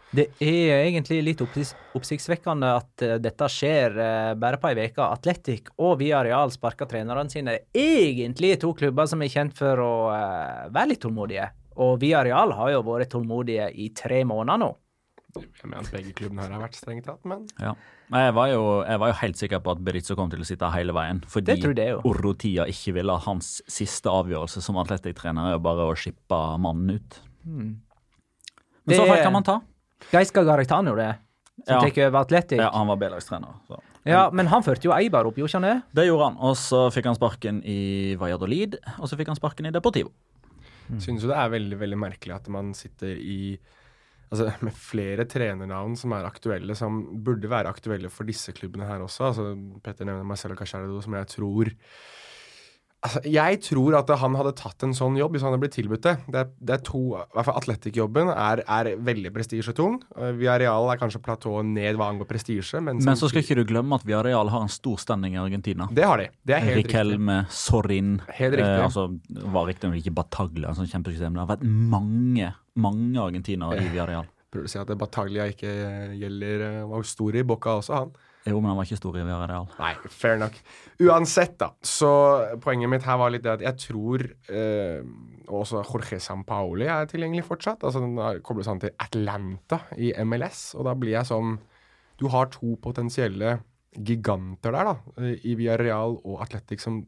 [0.07, 5.03] Det er egentlig litt oppsiktsvekkende at eh, dette skjer eh, bare på ei uke.
[5.03, 7.57] Atletic og Viareal sparker trenerne sine.
[7.75, 11.49] Egentlig to klubber som er kjent for å eh, være litt tålmodige.
[11.83, 14.71] Og Viareal har jo vært tålmodige i tre måneder nå.
[15.37, 17.75] Jeg mener at begge klubbene her har vært strengt tatt, men Ja.
[18.09, 20.47] Nei, Jeg var, jo, jeg var jo helt sikker på at Berizzo kom til å
[20.47, 21.19] sitte hele veien.
[21.27, 21.57] Fordi.
[22.07, 27.19] Orrotia ikke ville ha hans siste avgjørelse som atletikktrener er bare å shippe mannen ut.
[27.45, 27.81] Men
[28.85, 29.61] Det- så feil kan man ta.
[30.11, 31.17] Geiska Garitano, det,
[31.67, 31.89] som Ja.
[31.89, 32.57] tar over Atletic.
[32.57, 33.55] Ja, han var B-lagstrener.
[34.05, 35.83] Ja, men han førte jo Eibar opp, gjorde han det?
[35.93, 36.37] Det gjorde han.
[36.39, 40.11] Og så fikk han sparken i Valladolid, og så fikk han sparken i Deportivo.
[40.97, 43.57] synes jo det er veldig veldig merkelig at man sitter i
[44.27, 49.03] Altså med flere trenernavn som er aktuelle, som burde være aktuelle for disse klubbene her
[49.05, 49.29] også.
[49.29, 49.45] Altså
[49.83, 51.71] Petter nevner Marcelo Cacharado som jeg tror
[53.07, 56.03] Altså, jeg tror at han hadde tatt en sånn jobb hvis han hadde blitt tilbudt
[56.05, 56.15] det.
[56.27, 59.99] Det er, det er to, i hvert fall Atletic-jobben er, er veldig prestisjetung.
[60.17, 63.65] Uh, Villarreal er kanskje platået ned hva angår prestisje, men, Men så skal ikke du
[63.71, 65.89] glemme at Viareal har en stor standing i Argentina.
[65.91, 66.29] Det har de.
[66.43, 66.93] Det er helt riktig.
[66.93, 68.69] Riquelme, Sorin Helt riktig.
[68.75, 69.07] Eh, altså,
[69.55, 74.27] var riktignok ikke Bataglia, en sånn kjempesystem, det har vært mange mange argentinere i Viareal.
[74.53, 75.71] Prøver å si at Bataglia ikke
[76.15, 78.11] gjelder uh, var stor i Boca også, han.
[78.47, 79.67] Jo, men han var ikke stor i Villarreal.
[79.79, 80.57] Nei, fair nok.
[81.03, 81.71] Uansett, da.
[81.83, 82.09] Så
[82.63, 85.01] poenget mitt her var litt det at jeg tror eh,
[85.47, 87.83] også Jorge Sampaoli er tilgjengelig fortsatt.
[87.87, 88.17] Altså Den
[88.47, 91.57] kobles an til Atlanta i MLS, og da blir jeg sånn
[92.17, 93.59] Du har to potensielle
[93.97, 97.03] giganter der, da, i Villarreal og Atletic som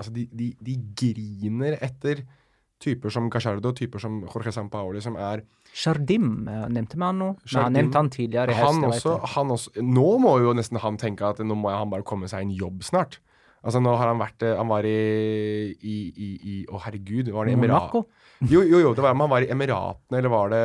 [0.00, 2.22] Altså, de, de, de griner etter
[2.80, 5.42] typer som Gachardo, typer som Jorge Sampaoli, som er
[5.76, 7.30] Jardim, eh, nevnte vi han nå?
[7.38, 8.66] Nei, han nevnte han tidligere i høst.
[8.74, 12.02] han også, han også Nå må jo nesten han tenke at nå må han bare
[12.06, 13.18] komme seg en jobb snart.
[13.60, 14.96] Altså Nå har han vært eh, Han var i,
[15.84, 17.28] i, i, i Å, herregud.
[17.34, 17.92] Var det Emirat?
[18.48, 20.62] Jo, jo, jo, det var om han var i Emiratene, eller var det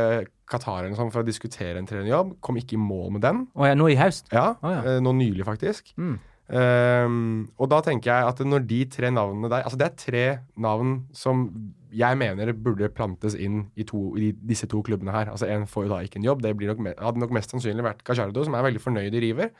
[0.48, 2.38] Qatar eller sånt, for å diskutere en trenerjobb.
[2.40, 3.42] Kom ikke i mål med den.
[3.58, 4.32] Å ja, nå i høst?
[4.32, 4.80] Ja, Å, ja.
[4.94, 5.92] eh, Nå nylig, faktisk.
[6.00, 6.16] Mm.
[6.46, 7.16] Um,
[7.58, 10.26] og da tenker jeg at når de tre navnene der Altså det er tre
[10.62, 11.48] navn som
[11.96, 15.32] jeg mener burde plantes inn i, to, i disse to klubbene her.
[15.32, 16.44] Altså En får jo da ikke en jobb.
[16.44, 19.52] Det nok, hadde nok mest sannsynlig vært Gajardo, som er veldig fornøyd i River.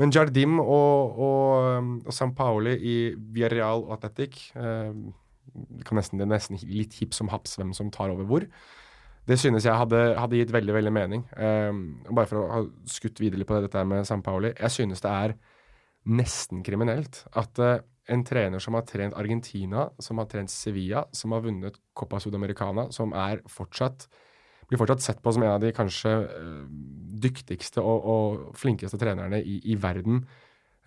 [0.00, 4.92] Men Jardim og, og, og Sampaoli i Villarreal og Athletic eh,
[5.56, 8.46] det, nesten, det er nesten litt hipp som haps hvem som tar over hvor.
[9.26, 11.24] Det synes jeg hadde, hadde gitt veldig veldig mening.
[11.34, 11.72] Eh,
[12.12, 14.52] bare for å ha skutt videre på dette med San Paoli.
[14.54, 15.36] Jeg synes det er
[16.06, 21.34] nesten kriminelt at eh, en trener som har trent Argentina, som har trent Sevilla, som
[21.34, 23.14] har vunnet Copa Sudamericana, som
[23.50, 24.06] fortsatt
[24.68, 26.62] blir fortsatt sett på som en av de kanskje eh,
[27.22, 30.24] dyktigste og, og flinkeste trenerne i, i verden,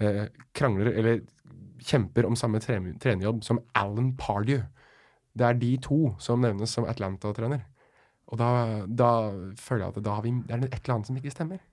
[0.04, 1.22] eh, krangler eller
[1.80, 4.66] kjemper om samme tre, trenerjobb som Alan Pardew.
[5.32, 7.64] Det er de to som nevnes som Atlanta-trener.
[8.30, 8.50] Og da,
[8.86, 9.12] da
[9.58, 11.64] føler jeg at vi, det er et eller annet som ikke stemmer.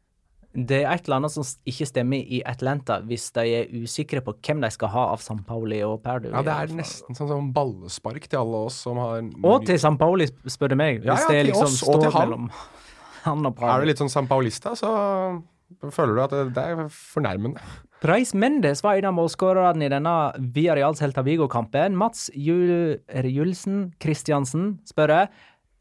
[0.57, 4.32] Det er et eller annet som ikke stemmer i Atlanta, hvis de er usikre på
[4.40, 6.30] hvem de skal ha av San Pauli og Perdu.
[6.32, 9.98] Ja, Det er nesten sånn, sånn ballespark til alle oss som har Og til San
[10.00, 11.02] Pauli, spør du meg.
[11.04, 12.30] Hvis Ja, ja, det liksom oss står han.
[12.30, 12.50] mellom
[13.26, 14.94] han og Er du litt sånn San Paulista, så
[15.92, 17.61] føler du at det, det er fornærmende.
[18.00, 20.14] Preis Mendes var en av målskårerne i denne
[20.54, 21.96] Villarreal Celta Vigo-kampen.
[21.96, 25.09] Mats Jul Julsen Christiansen spør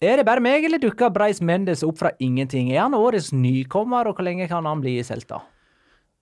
[0.04, 2.72] er det bare meg, eller dukker Breis Mendes opp fra ingenting?
[2.74, 5.42] Er han årets nykommer, og hvor lenge kan han bli i Celta?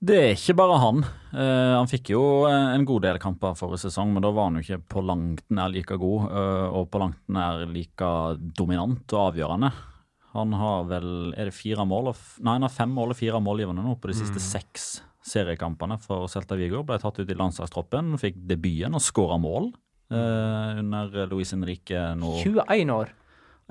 [0.04, 1.00] Det er ikke bare han.
[1.32, 4.60] Uh, han fikk jo eh, en god del kamper forrige sesong, men da var han
[4.60, 8.10] jo ikke på langt nær like god, uh, og på langt nær like
[8.58, 9.72] dominant og avgjørende.
[10.34, 11.08] Han har vel
[11.38, 12.12] Er det fire mål?
[12.42, 16.28] Nei, han har fem mål og fire målgivende nå på de siste seks seriekampene for
[16.28, 16.82] Celta Vigo.
[16.84, 19.70] Ble tatt ut i landslagstroppen, fikk debuten og skåra mål
[20.12, 22.36] uh, under Luis Henrique nå.
[22.44, 23.14] 21 år.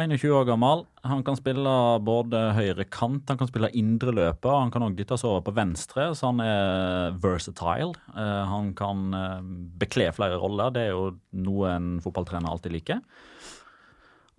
[0.09, 0.85] 21 år gammel.
[1.07, 1.73] Han kan spille
[2.05, 6.09] både høyre kant, han kan spille indre løper, han kan også dyttes over på venstre,
[6.19, 7.95] så han er versatile.
[8.15, 9.41] Eh, han kan eh,
[9.83, 11.11] bekle flere roller, det er jo
[11.45, 13.03] noe en fotballtrener alltid liker.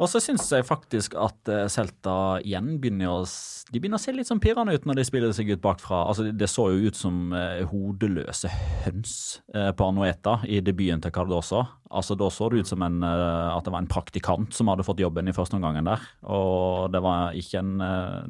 [0.03, 4.11] Og så syns jeg faktisk at eh, Celta igjen begynner å, de begynner å se
[4.11, 6.01] litt sånn pirrende ut når de spiller seg ut bakfra.
[6.09, 8.51] Altså, det så jo ut som eh, hodeløse
[8.83, 9.15] høns
[9.55, 11.63] eh, på Anueta i debuten til Cardoso.
[11.93, 15.03] Altså, da så det ut som en, at det var en praktikant som hadde fått
[15.03, 16.03] jobben i første omgang der.
[16.25, 17.73] Og det var en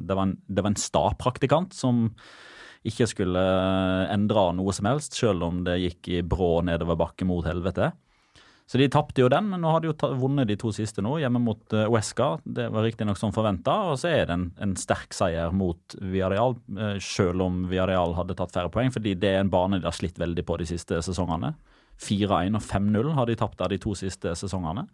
[0.04, 2.10] Det var en, det var en sta praktikant som
[2.84, 3.42] ikke skulle
[4.12, 7.94] endre noe som helst, selv om det gikk i brå nedover bakke mot helvete.
[8.64, 11.18] Så de tapte jo den, men nå har de jo vunnet de to siste nå,
[11.20, 12.30] hjemme mot uh, Huesca.
[12.44, 16.56] Det var riktignok som forventa, og så er det en, en sterk seier mot Villarreal,
[16.78, 19.96] uh, selv om Villarreal hadde tatt færre poeng, fordi det er en bane de har
[19.96, 21.52] slitt veldig på de siste sesongene.
[22.00, 24.88] 4-1 og 5-0 har de tapt av de to siste sesongene.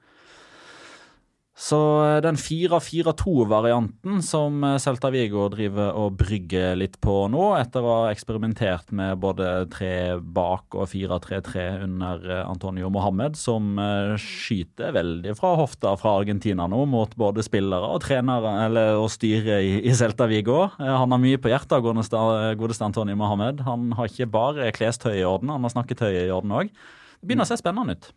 [1.60, 7.84] Så eh, den 4-4-2-varianten som eh, Celta Vigo driver og brygger litt på nå, etter
[7.84, 13.76] å ha eksperimentert med både tre bak og 4-3-3 under eh, Antonio Mohammed, som
[14.20, 19.60] skyter veldig fra hofta fra Argentina nå, mot både spillere og trenere, eller og styre
[19.60, 20.62] i, i Celta Vigo.
[20.80, 23.60] Han har mye på hjertet, godeste Antonio Mohammed.
[23.68, 26.72] Han har ikke bare klestøyet i orden, han har snakketøyet i orden òg.
[27.20, 28.12] Det begynner å se spennende ut.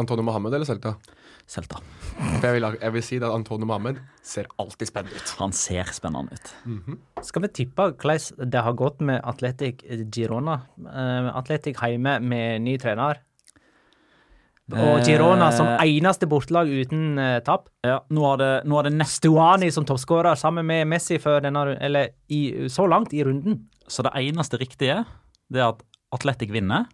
[0.00, 0.96] Antonio Mohammed eller Celta?
[1.50, 1.80] Celta.
[2.44, 5.32] Jeg vil, jeg vil si at Antonio Mahmed ser alltid spennende ut.
[5.40, 6.52] Han ser spennende ut.
[7.26, 9.82] Skal vi tippe hvordan det har gått med Atletic
[10.14, 10.60] Girona?
[10.78, 13.18] Uh, Atletic hjemme med ny trener.
[14.70, 15.80] Og Girona som Eh.
[15.98, 17.68] eneste bortelag uten uh, tap.
[17.82, 21.40] Ja, nå har det, nå har det nest, Stuani som toppskårer sammen med Messi før
[21.42, 23.66] denne, eller i, så langt i runden.
[23.90, 25.04] så det eneste riktige
[25.50, 25.82] det er at
[26.14, 26.84] Atletic vinner,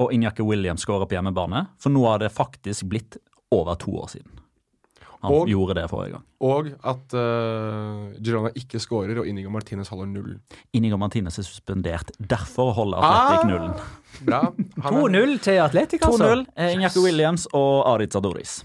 [0.00, 1.66] og Injaki Williams skårer på hjemmebane.
[1.78, 3.18] For nå har det faktisk blitt
[3.52, 4.38] over to år siden.
[5.22, 6.24] Han Og- gjorde det forrige gang.
[6.42, 10.40] Og at uh, Girona ikke skårer, og Inigo Martinez holder nullen.
[10.74, 12.10] Inigo Martinez er suspendert.
[12.18, 13.50] Derfor holder Atletic Ah!
[13.52, 13.76] nullen.
[14.26, 14.40] Bra.
[14.82, 16.26] Han er- 2-0 til Atletic, altså.
[16.34, 16.42] 2-0.
[16.58, 16.74] Yes.
[16.74, 18.56] Injaki Williams og Aritz Adoris.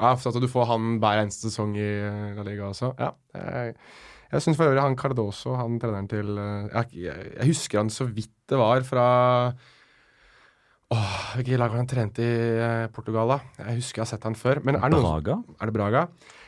[0.00, 2.92] Ja, for at du får han hver eneste sesong i eh, La Liga også.
[3.02, 3.74] Ja, jeg,
[4.32, 7.90] Jeg syns for øvrig han Cardoso, han treneren til eh, jeg, jeg, jeg husker han
[7.92, 9.04] så vidt det var fra
[10.92, 13.38] Åh, Hvilket lag han trente i eh, Portugal, da?
[13.64, 14.60] Jeg husker jeg har sett han før.
[14.66, 15.36] Men er det noen, Braga?
[15.62, 16.02] er det Braga?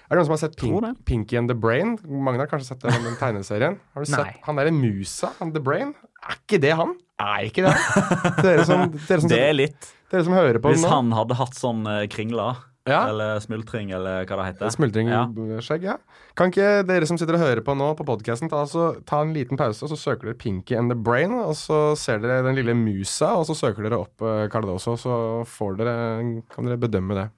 [0.04, 0.88] Er det noen som har sett Pink.
[1.08, 1.94] Pinky and the Brain?
[2.04, 3.78] Mange har kanskje sett den, den tegneserien.
[3.94, 4.20] Har du Nei.
[4.20, 5.94] sett han derre musa, han The Brain?
[6.24, 6.92] Er ikke det han?
[7.24, 8.36] Er ikke det han?
[8.44, 9.88] Dere som, dere som, Det er litt.
[10.12, 10.90] dere som hører på Hvis nå.
[10.92, 13.06] han hadde hatt sånn eh, kringler, Ja.
[13.08, 14.66] eller smultring, eller hva det heter.
[14.68, 14.72] Ja.
[14.74, 15.94] Smultringskjegg, ja.
[16.36, 19.32] Kan ikke dere som sitter og hører på nå på podkasten, ta, altså- ta en
[19.32, 22.54] liten pause, og så søker dere Pinky and the Brain, og så ser dere den
[22.60, 27.14] lille musa, og så søker dere opp uh, Cardoso, så får dere, kan dere bedømme
[27.14, 27.30] det.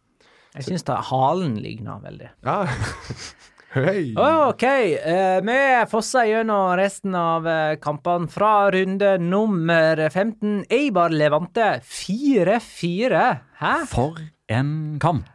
[0.56, 2.30] Jeg syns halen ligner veldig.
[2.42, 2.66] Ja.
[3.76, 4.14] Hei!
[4.16, 4.64] OK,
[5.06, 5.56] Uh, vi
[5.90, 10.64] fosser gjennom resten av uh, kampene fra runde nummer 15.
[10.72, 13.26] Eibar Levante 4-4.
[13.60, 13.74] Hæ?
[13.92, 14.16] For
[14.48, 15.26] en kamp.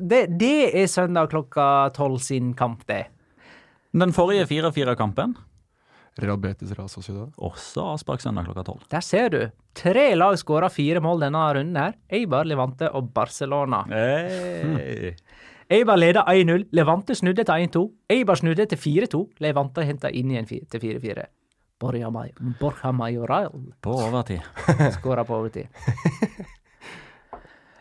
[0.00, 3.06] Det, det er søndag klokka tolv sin kamp, det.
[3.92, 5.32] Den forrige 4-4-kampen,
[6.20, 7.30] Real Betis Real Sociedad.
[7.38, 8.82] også avspark søndag klokka tolv.
[8.90, 9.40] Der ser du.
[9.74, 11.94] Tre lag skåra fire mål denne runden her.
[12.10, 13.82] Eibar, Levante og Barcelona.
[13.88, 15.14] Hey.
[15.70, 16.66] Eibar leda 1-0.
[16.74, 17.84] Levante snudde til 1-2.
[18.10, 19.20] Eibar snudde til 4-2.
[19.40, 21.24] Levante henta inn igjen til 4-4.
[21.80, 24.40] Borja May- Borja Majoral På overtid.
[24.98, 25.70] skåra på overtid.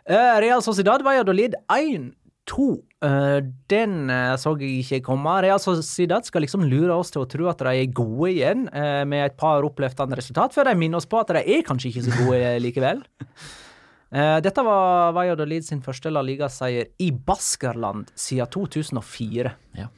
[0.10, 2.14] Eh, Real Sociedad Valladolid 1-2.
[3.06, 5.36] Eh, den eh, så jeg ikke komme.
[5.46, 8.66] Real Sociedad skal liksom lure oss til å tro at de er gode igjen,
[9.06, 12.08] med et par oppløftende resultat, før de minner oss på at de er kanskje ikke
[12.08, 13.04] så gode likevel.
[14.10, 19.52] Dette var Valladolid sin første La Liga-seier i Baskerland siden 2004.
[19.78, 19.92] Ja.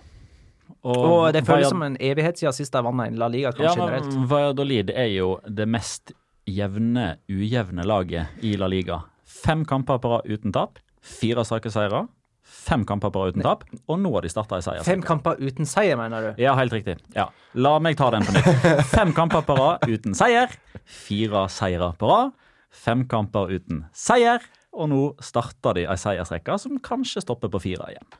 [0.83, 3.79] Og det føles som en evighet siden sist de vant en La Liga, Ja, kanskje
[3.79, 4.11] generelt.
[4.11, 6.11] men Valladolid er jo det mest
[6.49, 8.99] jevne, ujevne laget i La Liga.
[9.41, 10.79] Fem kamper på rad uten tap.
[11.01, 12.05] Fire strake seire.
[12.41, 13.63] Fem kamper på rad uten tap.
[13.89, 14.85] Og nå har de starta i seier.
[14.85, 16.41] Fem kamper uten seier, mener du?
[16.41, 16.97] Ja, helt riktig.
[17.15, 17.29] Ja.
[17.57, 18.51] La meg ta den på nytt.
[18.93, 20.53] Fem kamper på rad uten seier.
[20.85, 22.35] Fire seire på rad.
[22.71, 24.43] Fem kamper uten seier.
[24.71, 28.19] Og nå starter de ei seiersrekke som kanskje stopper på fire igjen.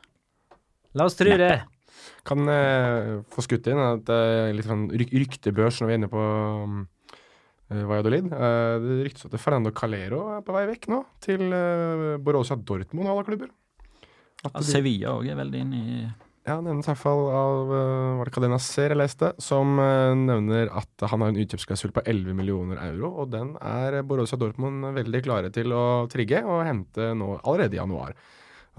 [0.98, 1.54] La oss tro det.
[2.26, 6.00] Kan jeg få skutt inn at det er litt sånn ryk ryktebørs når vi er
[6.00, 7.01] inne på um, eh,
[7.88, 8.28] Valladolid.
[8.32, 13.08] Eh, det ryktes at Fernando Calero er på vei vekk nå, til uh, Borussia Dortmund
[13.08, 13.54] og alle klubber.
[14.42, 16.02] At Ja, Sevilla òg er veldig inne i
[16.42, 17.68] Ja, nevnes i hvert fall av
[18.18, 22.02] var det Cadena Ser jeg leste, som eh, nevner at han har en utkjøpsklausul på
[22.02, 27.12] 11 millioner euro, og den er Borussia Dortmund veldig klare til å trigge og hente
[27.14, 28.16] nå allerede i januar.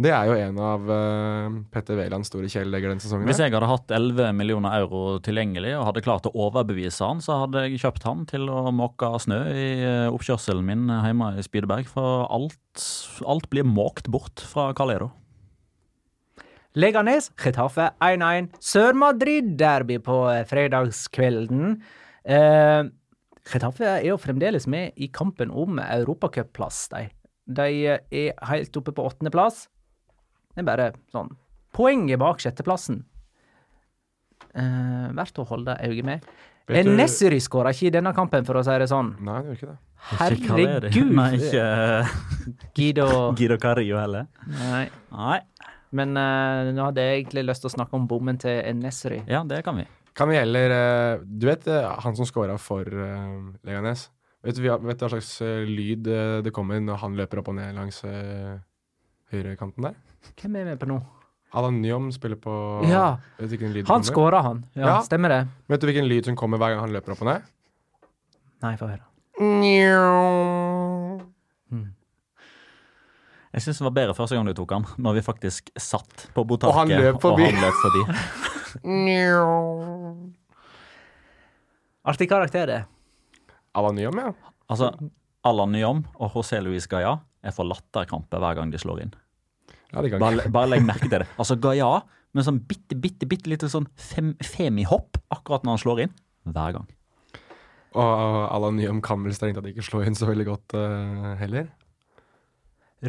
[0.01, 3.27] Det er jo en av uh, Petter Wælands store kjæledegger denne sesongen.
[3.29, 7.43] Hvis jeg hadde hatt 11 millioner euro tilgjengelig og hadde klart å overbevise han, så
[7.43, 11.91] hadde jeg kjøpt han til å måke snø i eh, oppkjørselen min hjemme i Spydeberg.
[11.93, 12.87] For alt,
[13.29, 15.11] alt blir måkt bort fra Calero.
[16.73, 18.47] Leganes, Getafe 1-1.
[18.65, 21.75] Sør-Madrid-derby på eh, fredagskvelden.
[22.25, 22.79] Eh,
[23.45, 27.03] Getafe er jo fremdeles med i kampen om europacupplass, de.
[27.45, 29.67] De eh, er helt oppe på åttendeplass.
[30.53, 31.31] Det er bare sånn
[31.73, 32.99] Poenget bak sjetteplassen.
[34.53, 36.25] Eh, verdt å holde øye med.
[36.69, 39.09] Du- Nessery skåra ikke i denne kampen, for å si det sånn.
[39.19, 39.77] Nei, det gjør ikke det.
[40.03, 40.19] Er.
[40.19, 41.15] Herregud!
[41.17, 42.13] Nei, ikke eh,
[42.75, 43.07] Guido
[43.39, 44.27] Guido Carillo heller.
[44.47, 44.85] Nei.
[45.11, 45.39] Nei.
[45.93, 49.23] Men uh, nå hadde jeg egentlig lyst til å snakke om bommen til Nessery.
[49.29, 49.85] Ja, det kan vi.
[50.13, 54.07] Kan vi heller uh, Du vet uh, han som scora for uh, Leganes?
[54.43, 55.37] Vet du hva vet hva slags
[55.69, 56.03] lyd
[56.43, 58.57] det kommer når han løper opp og ned langs uh,
[59.31, 59.95] høyrekanten der?
[60.41, 61.01] Hvem er vi på nå?
[61.53, 62.53] Alan Nyom spiller på
[62.89, 63.17] Ja.
[63.37, 64.63] Vet ikke lyd Han skåra, han.
[64.75, 65.01] Ja, Ja.
[65.05, 65.47] Stemmer det?
[65.69, 67.41] Vet du hvilken lyd som kommer hver gang han løper opp og ned?
[68.63, 69.03] Nei, få høre.
[73.53, 76.41] Jeg syns det var bedre første gang du tok han, når vi faktisk satt på
[76.41, 76.75] Og botaket.
[76.75, 77.43] han løp forbi.
[77.43, 78.01] Og han løp forbi.
[82.03, 82.79] Artig karakter, det.
[83.75, 84.31] Alan Nyom, ja.
[84.69, 84.89] Altså,
[85.45, 89.13] Allan Nyom og José Luis Gaia er for latterkrampe hver gang de slår inn.
[89.93, 91.29] Bare, bare legg merke til det.
[91.37, 92.01] Altså Gaia
[92.33, 96.13] med sånn bitte, bitte, bitte lite sånn fem, femihopp akkurat når han slår inn.
[96.49, 96.89] Hver gang.
[97.93, 101.69] Og Alan Nyham kan vel strengt tatt ikke slå inn så veldig godt uh, heller.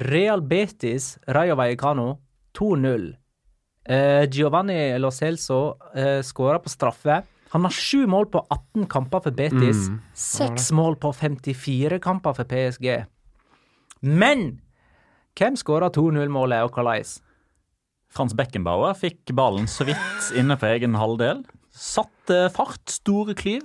[0.05, 2.19] Real Betis, Rayo Vallecano
[2.59, 3.13] 2-0.
[3.85, 7.21] Eh, Giovanni Lo Celso eh, skåra på straffe.
[7.55, 9.87] Han har sju mål på 18 kamper for Betis.
[9.89, 10.59] Mm.
[10.75, 12.89] Mål på 54 kamper for PSG.
[14.01, 14.49] Men
[15.39, 17.15] hvem skåra 2-0-målet, og hvordan?
[18.15, 21.43] Frans Beckenbauer fikk ballen så vidt inne på egen halvdel.
[21.75, 23.65] Satte fart, store klyv.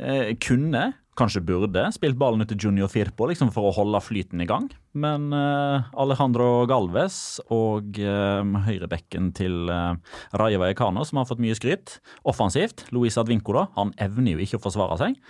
[0.00, 0.88] Eh, kunne,
[1.20, 4.66] kanskje burde, spilt ballen ut til Junior Firpo liksom for å holde flyten i gang.
[4.98, 11.54] Men eh, Alejandro Galvez og eh, høyrebekken til eh, Raja Vallecano, som har fått mye
[11.58, 15.20] skryt offensivt, Luis Advinco, da, han evner jo ikke å forsvare seg.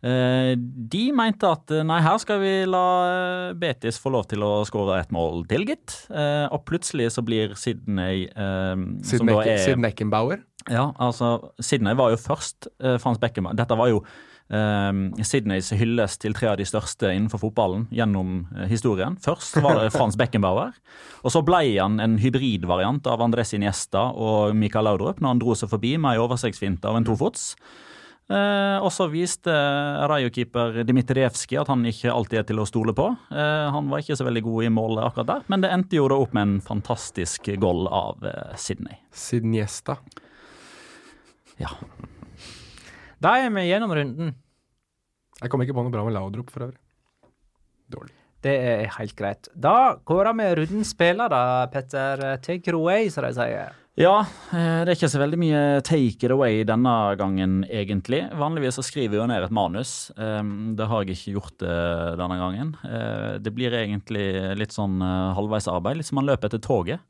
[0.00, 2.84] Eh, de mente at nei, her skal vi la
[3.60, 5.98] Betis få lov til å skåre et mål til, gitt.
[6.10, 8.26] og plutselig så blir Sydney
[9.04, 10.40] Siden, er, Sydney Eckenbauer?
[10.70, 12.70] Ja, altså Sydney var jo først
[13.02, 13.56] Frans Beckenbauer.
[13.60, 14.02] Dette var jo
[14.50, 19.14] Um, Sydneys hylles til tre av de største innenfor fotballen gjennom historien.
[19.22, 20.74] Først var det Frans Beckenbauer.
[21.24, 25.54] Og så ble han en hybridvariant av Andres Iniesta og Mikael Laudrup når han dro
[25.58, 27.52] seg forbi med ei oversiktsfinte av en tofots.
[28.30, 29.50] Uh, og så viste
[30.06, 33.08] Rayo-keeper Dmitrijevskij at han ikke alltid er til å stole på.
[33.34, 36.06] Eh, han var ikke så veldig god i målet akkurat der, men det endte jo
[36.12, 38.22] da opp med en fantastisk goal av
[38.54, 39.00] Sydney.
[39.10, 39.98] Sydniesta.
[41.58, 41.74] Ja.
[43.20, 44.32] Da er vi gjennom runden.
[45.40, 46.80] Jeg kom ikke på noe bra med Laudrup for øvrig.
[47.90, 48.14] Dårlig.
[48.40, 49.50] Det er helt greit.
[49.52, 52.22] Da kårer vi rundens spiller, da, Petter.
[52.40, 53.79] Take it away, som de sier.
[53.98, 54.20] Ja,
[54.54, 58.22] eh, det er ikke så veldig mye take it away denne gangen, egentlig.
[58.38, 60.12] Vanligvis så skriver jeg jo ned et manus.
[60.16, 62.70] Ehm, det har jeg ikke gjort eh, denne gangen.
[62.86, 67.04] Eh, det blir egentlig litt sånn halvveisarbeid, litt som man løper etter toget.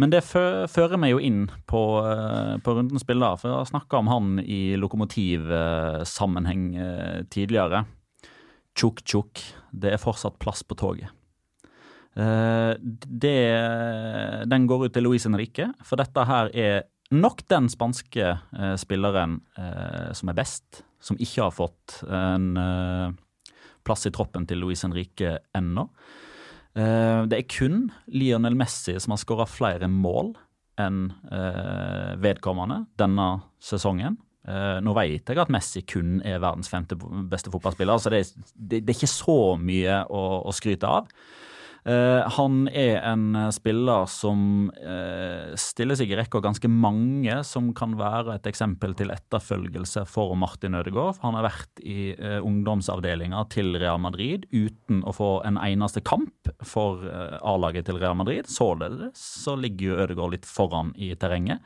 [0.00, 3.98] Men det fører meg jo inn på, eh, på rundens bilder, for jeg har snakka
[3.98, 7.84] om han i lokomotivsammenheng eh, tidligere.
[8.78, 9.42] Tjukk, tjukk.
[9.72, 11.10] Det er fortsatt plass på toget.
[12.18, 13.36] Eh, det,
[14.50, 18.36] den går ut til Luis Henrique, for dette her er nok den spanske
[18.78, 19.40] spilleren
[20.14, 22.52] som er best, som ikke har fått en
[23.82, 25.88] plass i troppen til Luis Henrique ennå.
[26.78, 30.36] Eh, det er kun Lionel Messi som har skåra flere mål
[30.80, 33.28] enn eh, vedkommende denne
[33.62, 34.20] sesongen.
[34.46, 36.96] Eh, nå vet jeg at Messi kun er verdens femte
[37.30, 41.10] beste fotballspiller, så det er, det er ikke så mye å, å skryte av.
[41.86, 47.94] Uh, han er en spiller som uh, stiller seg i rekka ganske mange som kan
[48.00, 51.20] være et eksempel til etterfølgelse for Martin Ødegaard.
[51.24, 52.12] Han har vært i
[52.44, 57.04] ungdomsavdelinga til Real Madrid uten å få en eneste kamp for
[57.40, 58.50] A-laget til Real Madrid.
[58.50, 61.64] Således så ligger jo Ødegaard litt foran i terrenget.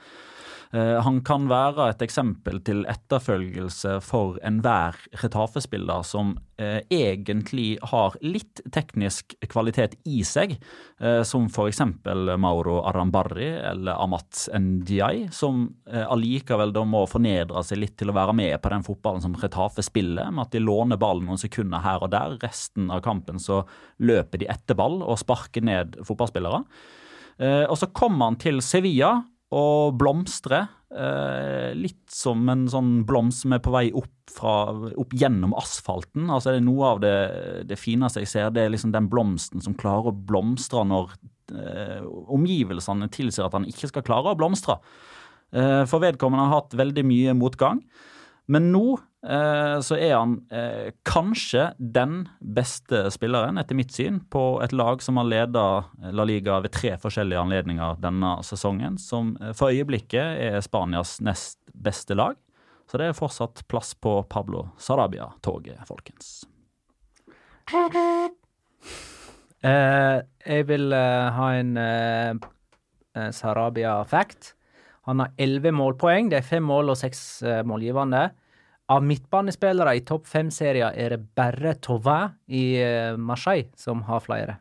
[0.75, 8.17] Eh, han kan være et eksempel til etterfølgelse for enhver Retafe-spiller som eh, egentlig har
[8.27, 10.57] litt teknisk kvalitet i seg,
[10.99, 11.79] eh, som f.eks.
[12.43, 18.35] Mauro Arambarri eller Amat Ndiaye, som allikevel da må fornedre seg litt til å være
[18.35, 22.03] med på den fotballen som Retafe spiller, med at de låner ballen noen sekunder her
[22.03, 22.35] og der.
[22.43, 23.63] Resten av kampen så
[24.03, 26.65] løper de etter ball og sparker ned fotballspillere.
[27.45, 29.17] Og så kommer han til Sevilla
[29.55, 30.65] og blomstre.
[30.95, 36.29] Eh, litt som en sånn blomst som er på vei opp, fra, opp gjennom asfalten.
[36.31, 37.15] Altså det er Noe av det,
[37.71, 41.17] det, fineste jeg ser, det er liksom den blomsten som klarer å blomstre når
[41.55, 42.03] eh,
[42.35, 44.79] omgivelsene tilsier at han ikke skal klare å blomstre.
[45.55, 47.83] Eh, for vedkommende har hatt veldig mye motgang.
[48.51, 54.75] Men nå så er han eh, kanskje den beste spilleren, etter mitt syn, på et
[54.77, 55.65] lag som har leda
[56.13, 58.99] La Liga ved tre forskjellige anledninger denne sesongen.
[59.01, 62.37] Som eh, for øyeblikket er Spanias nest beste lag.
[62.91, 66.45] Så det er fortsatt plass på Pablo Sarabia-toget, folkens.
[69.65, 74.51] Eh, jeg vil eh, ha en uh, Sarabia-fact.
[75.09, 76.29] Han har elleve målpoeng.
[76.29, 77.23] Det er fem mål og seks
[77.65, 78.27] målgivende.
[78.93, 84.59] Av midtbanespillere i topp fem-serier er det bare Tauvin i uh, Marseille som har flere.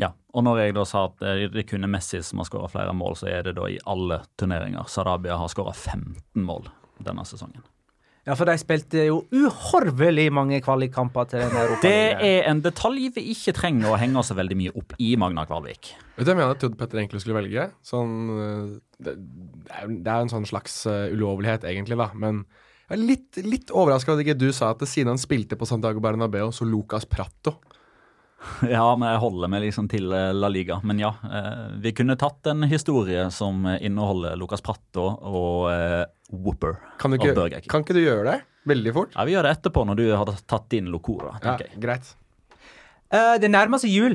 [0.00, 1.20] Ja, og når jeg da sa at
[1.52, 4.22] det kun er Messi som har skåra flere mål, så er det da i alle
[4.40, 4.88] turneringer.
[4.88, 6.70] Sarabia har skåra 15 mål
[7.04, 7.60] denne sesongen.
[8.22, 11.82] Ja, for de spilte jo uhorvelig mange kvalikkamper til den Europa.
[11.82, 15.42] Det er en detalj vi ikke trenger å henge oss veldig mye opp i Magna
[15.48, 15.90] Kvalvik.
[16.14, 17.66] Vet du hva jeg mener trodde Petter egentlig skulle velge?
[17.84, 22.12] Sånn, eh, det, det er jo en sånn slags ulovlighet, egentlig, da.
[22.14, 22.44] Men
[22.92, 26.02] jeg er litt, litt overraska at ikke du sa at siden han spilte på Santiago
[26.04, 27.56] Bernabeu, så Lucas Prato.
[28.66, 30.80] Ja, men jeg holder meg liksom til eh, La Liga.
[30.82, 36.80] Men ja, eh, vi kunne tatt en historie som inneholder Lucas Pratto og eh, Whooper.
[36.98, 38.38] Kan, ikke, kan ikke du gjøre det?
[38.68, 39.14] Veldig fort?
[39.14, 41.36] Ja, Vi gjør det etterpå, når du har tatt inn Locora.
[41.42, 42.12] Ja, greit.
[43.12, 44.14] Uh, det nærmer seg jul.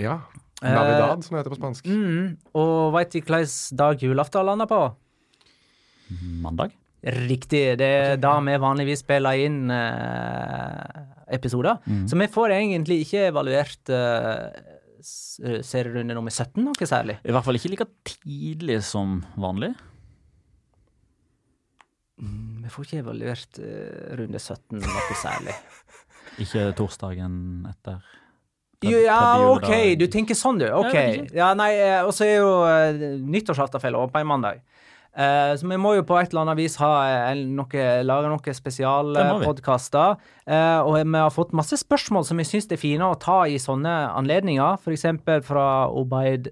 [0.00, 0.20] Ja.
[0.62, 1.88] Navidad, uh, som det heter på spansk.
[1.88, 4.80] Mm, og veit du hvilken dag julaften lander på?
[6.44, 6.72] Mandag?
[7.02, 7.62] Riktig.
[7.78, 11.04] Det er da vi vanligvis spiller inn eh,
[11.38, 11.78] episoder.
[11.86, 12.06] Mm.
[12.10, 14.48] Så vi får egentlig ikke evaluert eh,
[15.62, 17.20] serierunde nummer 17 noe særlig.
[17.22, 19.72] I hvert fall ikke like tidlig som vanlig.
[22.18, 25.54] Mm, vi får ikke evaluert eh, runde 17 noe særlig.
[26.42, 27.36] ikke torsdagen
[27.70, 28.02] etter?
[28.86, 30.68] Jo, ja, OK, du tenker sånn, du.
[30.70, 30.94] OK.
[31.34, 34.60] Ja, nei, eh, og så er jo uh, nyttårsaften på en mandag.
[35.16, 38.54] Eh, så vi må jo på et eller annet vis ha eh, noe, lage noen
[38.54, 40.16] spesialpodkaster.
[40.48, 43.58] Uh, og vi har fått masse spørsmål som vi syns er fine å ta i
[43.62, 44.72] sånne anledninger.
[44.94, 46.48] Eksempel fra Obaid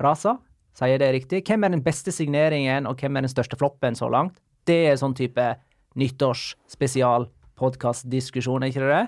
[0.00, 0.38] Raza.
[0.76, 1.38] Sier jeg det riktig?
[1.44, 4.34] Hvem er den beste signeringen, og hvem er den største floppen så langt?
[4.68, 5.44] Det er sånn type
[5.98, 9.06] nyttårsspesialpodkastdiskusjon, er ikke det det?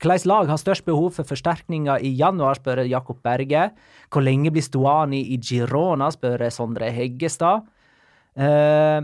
[0.00, 3.64] Hvilket lag har størst behov for forsterkninger i januar, spør Jakob Berge.
[4.10, 7.58] Hvor lenge blir Stuani i Girona, spør Sondre Heggestad.
[8.36, 9.02] Eh,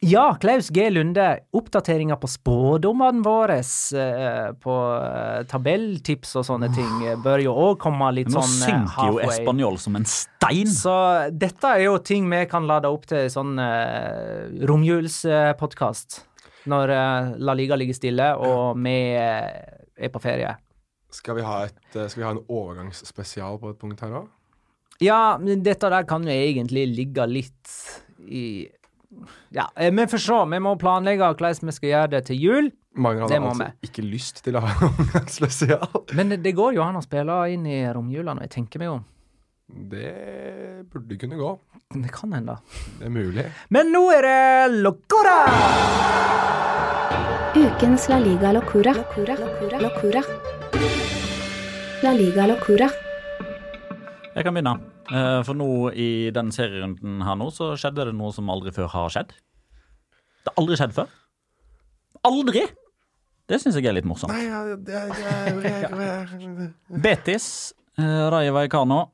[0.00, 0.90] ja, Klaus G.
[0.90, 1.38] Lunde.
[1.52, 8.08] Oppdateringer på spådommene våre eh, på eh, tabelltips og sånne ting bør jo òg komme
[8.16, 9.20] litt sånn sånn Nå synker jo.
[9.28, 10.72] Espanjol som en stein.
[10.72, 10.96] Så
[11.36, 16.24] dette er jo ting vi kan lade opp til sånn uh, romjulspodkast.
[16.70, 16.90] Når
[17.40, 20.52] La Liga ligger stille og vi er på ferie.
[21.12, 24.28] Skal vi, ha et, skal vi ha en overgangsspesial på et punkt her òg?
[25.00, 27.76] Ja, men dette der kan jo egentlig ligge litt
[28.28, 28.68] i
[29.50, 30.40] Ja, vi får se.
[30.52, 32.68] Vi må planlegge hvordan vi skal gjøre det til jul.
[33.00, 33.78] Mange hadde altså med.
[33.86, 36.04] ikke lyst til å ha en overgangsspesial.
[36.18, 39.04] Men det går jo an å spille inn i romjula når jeg tenker meg om.
[39.70, 41.50] Det burde kunne gå.
[41.94, 42.56] Det kan hende.
[42.98, 43.44] Det er mulig.
[43.70, 45.38] Men nå er det Locora!
[47.54, 48.94] Ukens La Liga Locura.
[48.94, 49.38] Locura.
[49.38, 49.80] Locura.
[49.86, 50.22] Locura.
[52.02, 52.90] La Liga Locura.
[54.34, 54.89] Jeg kan begynne.
[55.10, 58.90] Eh, For nå i den serierunden her nå, så skjedde det noe som aldri før
[58.92, 59.34] har skjedd.
[60.40, 61.16] Det har aldri skjedd før.
[62.30, 62.66] Aldri!
[63.50, 64.30] Det syns jeg er litt morsomt.
[64.30, 67.46] Nei, ja, det det er, er Betis,
[67.98, 69.08] uh, Vallecano.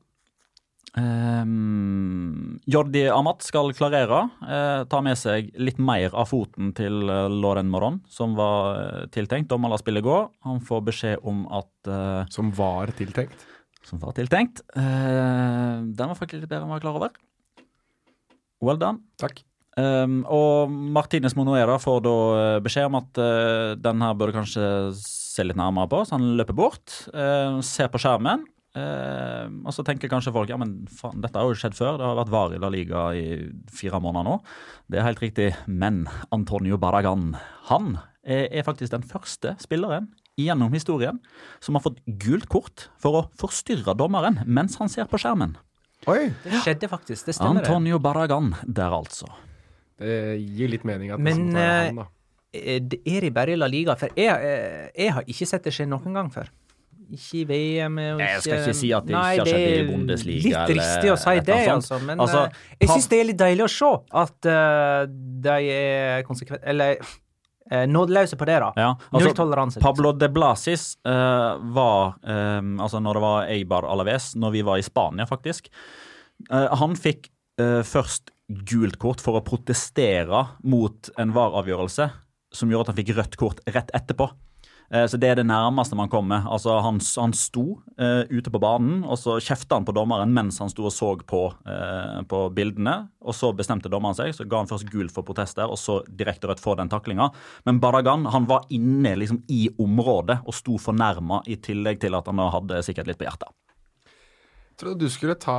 [0.97, 4.23] Um, Jordi Amat skal klarere.
[4.41, 9.03] Uh, ta med seg litt mer av foten til uh, Loren Moron, som var uh,
[9.13, 9.49] tiltenkt.
[9.51, 10.17] Dommer lar spillet gå.
[10.47, 13.45] Han får beskjed om at eh, Som var tiltenkt.
[13.87, 14.61] Som var tiltenkt.
[14.75, 17.15] Uh, den var faktisk litt bedre enn jeg var klar over.
[18.63, 19.05] Well done.
[19.21, 19.43] Takk.
[19.77, 24.63] Um, og Martinez Monoera får da eh, beskjed om at uh, den her burde kanskje
[24.97, 28.45] se litt nærmere på, så han løper bort, Uh, ser på skjermen.
[28.77, 31.97] Uh, og så tenker kanskje folk ja, men faen, dette har jo skjedd før.
[31.97, 33.25] Det har vært VAR i La Liga i
[33.73, 34.35] fire måneder nå.
[34.89, 35.47] Det er helt riktig.
[35.69, 37.31] Men Antonio Barragan,
[37.69, 41.17] han er, er faktisk den første spilleren gjennom historien
[41.59, 45.57] som har fått gult kort for å forstyrre dommeren mens han ser på skjermen.
[46.07, 46.29] Oi!
[46.43, 47.25] Det skjedde faktisk.
[47.25, 47.63] Det stemmer.
[47.63, 47.67] det.
[47.67, 49.31] Antonio Barragan der, altså.
[49.97, 52.07] Det gir litt mening at Men, det er han, da.
[52.57, 52.85] Er
[53.25, 56.15] Det bare i La Liga, for jeg, eh, jeg har ikke sett det skje noen
[56.15, 56.53] gang før.
[57.07, 58.23] Ikke i VM ikke...
[58.23, 61.11] Jeg skal ikke si at det Nei, ikke har skjedd i Bundesliga Litt eller dristig
[61.13, 61.99] å si det, altså.
[62.03, 65.03] Men Altså, eh, jeg syns det er litt deilig å se at uh,
[65.47, 66.99] de er konsekvent Eller
[67.71, 68.71] uh, nådeløse på det, da.
[68.75, 69.79] Ja, altså, Nulltoleranse.
[69.79, 69.85] liksom.
[69.87, 74.79] Pablo de Blasis eh, var eh, Altså, når det var Eibar Alaves, når vi var
[74.79, 75.69] i Spania, faktisk
[76.49, 77.29] eh, Han fikk
[77.61, 82.09] eh, først gult kort for å protestere mot en VAR-avgjørelse
[82.55, 84.29] som gjorde at han fikk rødt kort rett etterpå.
[84.91, 86.45] Eh, Så Det er det nærmeste man kommer.
[86.47, 90.59] Altså Han, han sto uh, ute på banen, og så kjefta han på dommeren mens
[90.59, 93.09] han sto og så på, uh, på bildene.
[93.21, 96.47] Og Så bestemte dommeren seg, så ga han først gult for protester, og så direkte
[96.47, 97.29] rødt for den taklinga.
[97.65, 102.27] Men Badagan han var inne liksom i området og sto fornærma, i tillegg til at
[102.31, 103.51] han hadde sikkert litt på hjertet.
[104.77, 105.53] Jeg trodde du skulle ta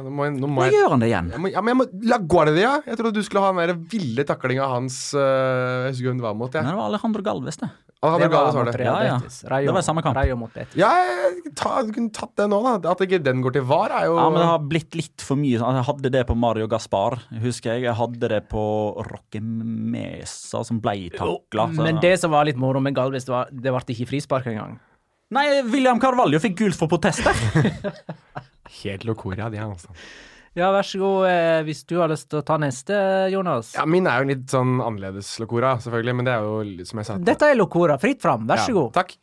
[0.00, 1.26] Nå må jeg, nå må Nå jeg, gjør han det igjen.
[1.34, 2.70] jeg må, ja, men jeg må, La Guardia!
[2.88, 6.24] Jeg trodde du skulle ha den der ville taklinga hans uh, Jeg husker hvem det
[6.24, 6.48] var mot.
[6.56, 7.68] Men Nei, det var Alejandro Galvez, det.
[8.04, 8.84] Alejandro det var var det.
[8.84, 9.16] Ja, ja.
[9.50, 10.16] Rayo, Det var samme kamp.
[10.18, 10.76] Rayo mot Betis.
[10.78, 10.90] Ja,
[11.56, 12.92] ta, du kunne tatt det nå, da.
[12.92, 15.40] At ikke den går til VAR, er jo Ja, men det har blitt litt for
[15.40, 15.58] mye.
[15.62, 15.78] sånn.
[15.80, 17.86] Jeg hadde det på Mario Gaspar, husker jeg.
[17.88, 18.64] Jeg hadde det på
[19.08, 21.68] Roque Mesa, som ble takla.
[21.78, 24.78] Men det som var litt moro med Galvis, det var det ble ikke frispark engang.
[25.34, 27.34] Nei, William Carvalho fikk gult for protester.
[28.84, 29.88] helt locoria, de her, altså.
[30.54, 32.94] Ja, vær så god, eh, hvis du har lyst til å ta neste,
[33.32, 33.72] Jonas.
[33.74, 37.00] Ja, min er jo litt sånn annerledes locora, selvfølgelig, men det er jo litt som
[37.02, 37.16] jeg sa.
[37.18, 37.96] Dette er Locora.
[37.98, 38.46] Fritt fram.
[38.46, 38.92] Vær så Ja, god.
[38.94, 39.16] Takk.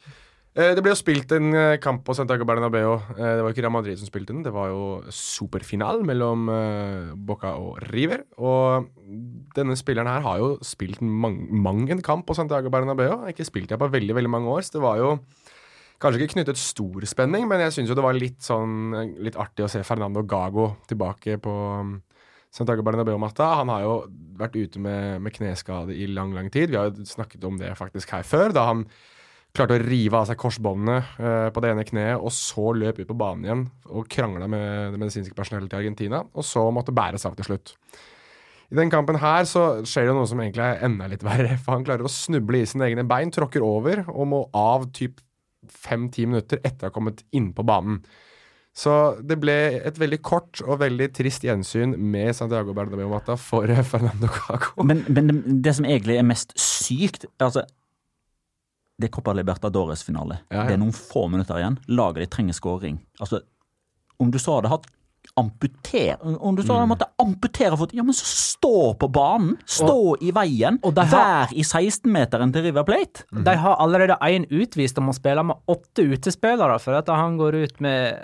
[0.53, 2.99] Eh, Det ble jo spilt en eh, kamp på Santiago Bernabeu.
[3.15, 6.51] Det var ikke Real Madrid som spilte den, det var jo superfinal mellom
[7.15, 8.25] Boca og River.
[8.37, 8.89] Og
[9.55, 13.21] denne spilleren her har jo spilt mang, mang en kamp på Santiago Bernabeu.
[13.23, 15.13] Har ikke spilt her på veldig, veldig mange år, så det var jo
[16.01, 19.67] kanskje ikke knyttet stor spenning, men jeg syns jo det var litt sånn litt artig
[19.67, 21.95] å se Fernando Gago tilbake på um,
[22.51, 23.47] Santiago Bernabeu-matta.
[23.61, 23.95] Han har jo
[24.41, 26.73] vært ute med, med kneskade i lang, lang tid.
[26.73, 28.85] Vi har jo snakket om det faktisk her før, da han
[29.55, 33.09] klarte å rive av seg korsbåndene eh, på det ene kneet, og så løp ut
[33.09, 37.27] på banen igjen og krangla med det medisinske personellet til Argentina, og så måtte bæres
[37.27, 37.75] av til slutt.
[38.71, 41.75] I den kampen her så skjer det noe som egentlig er enda litt verre, for
[41.75, 45.19] han klarer å snuble i sine egne bein, tråkker over og må av typ
[45.69, 48.01] fem-ti minutter etter å ha kommet inn på banen.
[48.71, 48.91] Så
[49.27, 54.85] det ble et veldig kort og veldig trist gjensyn med Santiago Bernabeu-Mata for Fernando Caco.
[54.87, 55.37] Men, men det,
[55.67, 57.65] det som egentlig er mest sykt altså,
[58.95, 60.39] Det er Copa Libertadores-finale.
[60.47, 60.69] Ja, ja.
[60.69, 61.79] Det er noen få minutter igjen.
[61.91, 63.01] Laget ditt trenger skåring.
[63.19, 63.43] Altså,
[64.21, 64.87] om du så hadde hatt
[65.37, 66.89] amputer Om du så Mm.
[66.89, 69.57] måtte amputere foten, ja, men så stå på banen!
[69.65, 70.79] Stå i veien!
[70.83, 73.23] og har- Vær i 16-meteren til River Plate!
[73.31, 77.53] De har allerede én utvist om å spille med åtte utespillere for at han går
[77.63, 78.17] ut med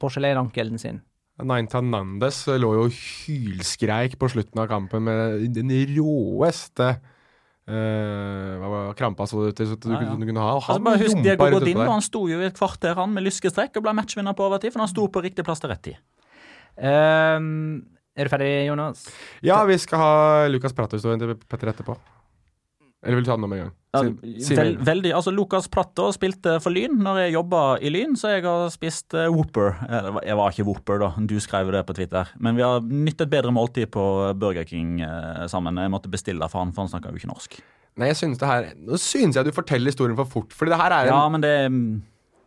[0.00, 1.00] porselenankelen sin.
[1.42, 7.00] Naintan Nandes lå jo hylskreik på slutten av kampen med den råeste
[7.68, 10.16] eh, var krampa så det ut til du, Ja, ja.
[10.16, 10.52] du kunne ha.
[10.56, 13.14] Og Altså, han bare husk Diego Godin, og han sto jo i et kvarter han
[13.14, 15.82] med lyskestrekk og ble matchvinner på overtid, for han sto på riktig plass til rett
[15.82, 16.00] tid.
[16.74, 19.06] Um, er du ferdig, Jonas?
[19.42, 20.12] Ja, vi skal ha
[20.50, 21.96] Lukas Prato-historien til Petter etterpå.
[23.04, 23.72] Eller vil du ta den om en gang?
[23.94, 24.00] Ja,
[24.58, 28.42] vel, veldig, altså Lukas Prato spilte for Lyn når jeg jobba i Lyn, så jeg
[28.42, 29.76] har spist uh, Whopper.
[29.86, 31.10] Eh, Jeg var ikke Whopper, da.
[31.30, 32.32] Du skrev det på Twitter.
[32.42, 34.02] Men vi har nytt et bedre måltid på
[34.40, 35.78] Burger King uh, sammen.
[35.78, 37.60] Jeg måtte bestille for han, for han snakka jo ikke norsk.
[37.94, 40.56] Nei, jeg synes det her Nå synes jeg du forteller historien for fort.
[40.56, 41.54] Fordi det her er en Ja, men det,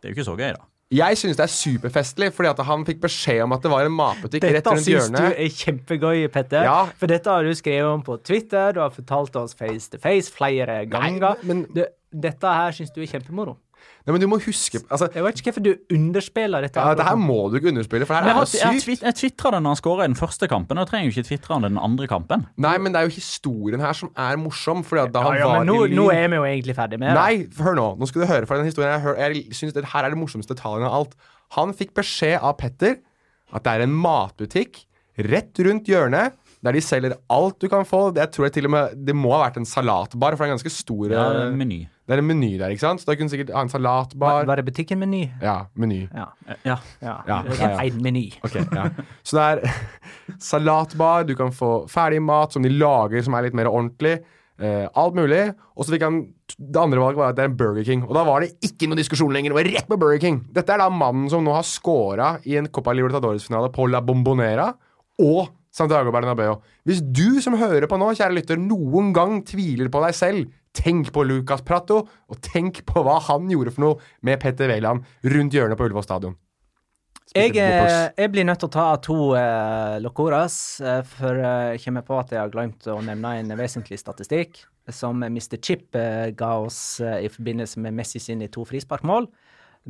[0.02, 0.66] det er jo ikke så gøy, da.
[0.88, 3.92] Jeg synes det er superfestlig, fordi at han fikk beskjed om at det var en
[3.92, 6.64] matbutikk rett rundt Dette rundt syns du er kjempegøy, Petter.
[6.64, 6.78] Ja.
[6.96, 10.32] For dette har du skrevet om på Twitter, du har fortalt oss face to face
[10.32, 11.36] flere ganger.
[11.44, 13.58] men- du, dette her syns du er kjempemoro.
[14.08, 16.80] Nei, men du må huske altså, Jeg vet ikke hvorfor du underspiller dette.
[16.80, 19.02] ja, Det her må du ikke underspille, for det her er jo jeg, sykt.
[19.04, 21.28] jeg tvitra det når han skåra i den første kampen, og jeg trenger jo ikke
[21.28, 22.46] tvitre det den andre kampen.
[22.64, 24.80] Nei, men det er jo historien her som er morsom.
[24.88, 26.78] Fordi da ja, han ja, var men nå, i Lyn nå er vi jo egentlig
[26.80, 27.20] ferdig med det.
[27.20, 27.86] Nei, hør nå.
[28.00, 30.20] Nå skal du høre fra den historien jeg, hør, jeg synes det her er det
[30.24, 31.14] morsomste detaljen av alt.
[31.58, 32.96] Han fikk beskjed av Petter
[33.52, 34.86] at det er en matbutikk
[35.28, 38.08] rett rundt hjørnet der de selger alt du kan få.
[38.14, 40.48] Det, jeg tror jeg til og med, det må ha vært en salatbar, for det
[40.48, 41.84] er en ganske stor Ja, eh, meny.
[42.08, 43.02] Det er en meny der, ikke sant?
[43.02, 44.46] Så da kunne du sikkert ha en salatbar.
[44.48, 45.26] var det butikken Meny?
[45.44, 46.06] Ja, meny.
[46.08, 46.30] Ja.
[46.64, 46.78] Ja.
[47.04, 47.16] ja.
[47.28, 47.84] Ja, Det ja, ja.
[47.84, 48.24] En meny.
[48.48, 48.86] Okay, ja.
[49.28, 49.82] Så det er
[50.50, 54.18] salatbar, du kan få ferdig mat som de lager som er litt mer ordentlig.
[54.58, 55.44] Eh, alt mulig.
[55.76, 56.16] Og så fikk han
[56.58, 58.00] Det andre valget var at det er en Burger King.
[58.08, 59.52] Og da var det ikke noe diskusjon lenger.
[59.52, 60.40] Det var rett på Burger King.
[60.56, 64.70] Dette er da mannen som nå har scora i en Copa Libertadores-finale på La Bombonera
[65.22, 66.56] og Santiago Bernabeu.
[66.88, 70.48] Hvis du som hører på nå, kjære lytter, noen gang tviler på deg selv,
[70.78, 75.06] tenk på Lucas Prato, og tenk på hva han gjorde for noe med Petter Wæland
[75.34, 76.38] rundt hjørnet på Ullevål stadion.
[77.36, 81.82] Jeg, eh, jeg blir nødt til å ta to eh, locoras, eh, for eh, jeg
[81.84, 85.58] kommer på at jeg har glemt å nevne en vesentlig statistikk som Mr.
[85.60, 89.28] Chip eh, ga oss eh, i forbindelse med Messi sine to frisparkmål.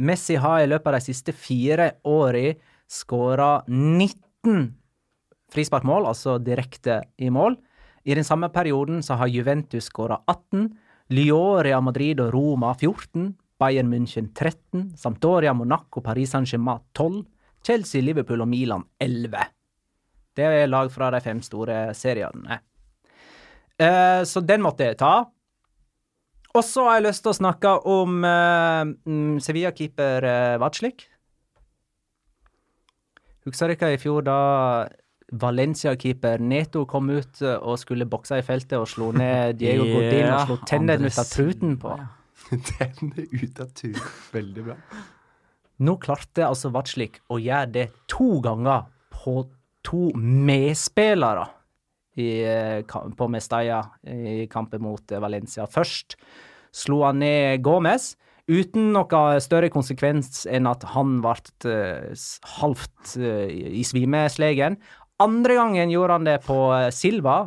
[0.03, 2.53] Messi har i løpet av de siste fire åra
[2.89, 4.69] skåra 19
[5.53, 7.57] frisparkmål, altså direkte i mål.
[8.09, 10.71] I den samme perioden så har Juventus skåra 18,
[11.13, 17.27] Lyon, Real Madrid og Roma 14, Bayern München 13, Sampdoria, Monaco, Paris Saint-Germain 12,
[17.67, 19.43] Chelsea, Liverpool og Milan 11.
[20.39, 22.61] Det er lag fra de fem store seriene.
[23.77, 25.29] Eh, så den måtte jeg ta.
[26.57, 31.05] Og så har jeg lyst til å snakke om eh, mm, Sevilla-keeper eh, Vatslik.
[33.45, 34.39] Husker dere i fjor da
[35.33, 39.95] Valencia-keeper Neto kom ut eh, og skulle bokse i feltet og slo ned Diego yeah,
[39.99, 41.95] Godin og slo tennene ut av truten på?
[42.73, 44.11] tennene ut av truten.
[44.33, 44.79] Veldig bra.
[45.85, 49.43] Nå klarte altså Vatslik å gjøre det to ganger på
[49.87, 51.45] to medspillere
[52.19, 55.69] i, eh, på Mestalla i kampen mot eh, Valencia.
[55.71, 56.17] Først
[56.75, 58.15] slo han ned Gomez,
[58.49, 61.37] uten noe større konsekvens enn at han ble
[62.57, 64.79] halvt i svimeslegen.
[65.19, 67.41] Andre gangen gjorde han det på eh, Silva,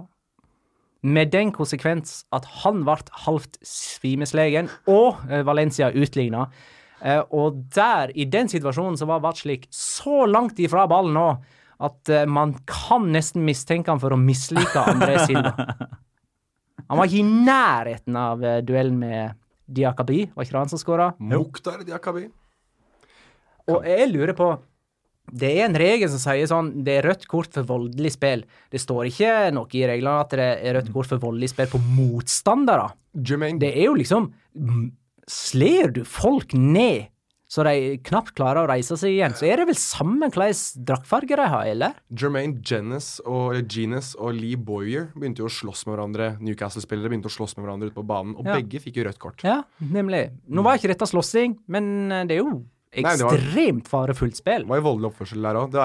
[1.02, 6.50] med den konsekvens at han ble halvt svimeslegen, og eh, Valencia utligna.
[7.00, 11.32] Eh, og der, i den situasjonen, så var Vatslik så langt ifra ballen nå
[11.82, 15.66] at man kan nesten mistenke han for å mislike André Silva.
[16.92, 19.34] Han var ikke i nærheten av duellen med
[19.66, 21.08] Diakabi, var ikke det han som skåra?
[21.18, 22.28] Mukhtar Diakabi.
[23.72, 24.52] Og jeg lurer på
[25.32, 28.44] Det er en regel som sier sånn Det er rødt kort for voldelig spill.
[28.72, 31.80] Det står ikke noe i reglene at det er rødt kort for voldelig spill på
[31.96, 32.90] motstandere.
[33.16, 34.32] Jermaine Det er jo liksom
[35.32, 37.08] Slår du folk ned
[37.52, 41.36] så de knapt klarer å reise seg igjen, så er det vel samme hvilken draktfarge
[41.36, 41.98] de har, eller?
[42.16, 46.30] Jermaine Jennis og, Genis og Lee Boyer begynte jo å slåss med hverandre.
[46.40, 48.56] Newcastle-spillere begynte å slåss med hverandre ute på banen, og Ja.
[48.56, 49.44] begge fikk jo rødt kort.
[49.44, 50.30] Ja, nemlig.
[50.48, 54.66] Nå var ikke dette slåssing, men eh, det er jo ekstremt farefullt spill.
[54.66, 55.76] Det var jo voldelig oppførsel der òg.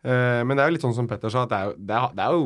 [0.00, 1.96] Eh, men det er jo litt sånn som Petter sa, at det er, jo, det
[1.96, 2.44] er, det er jo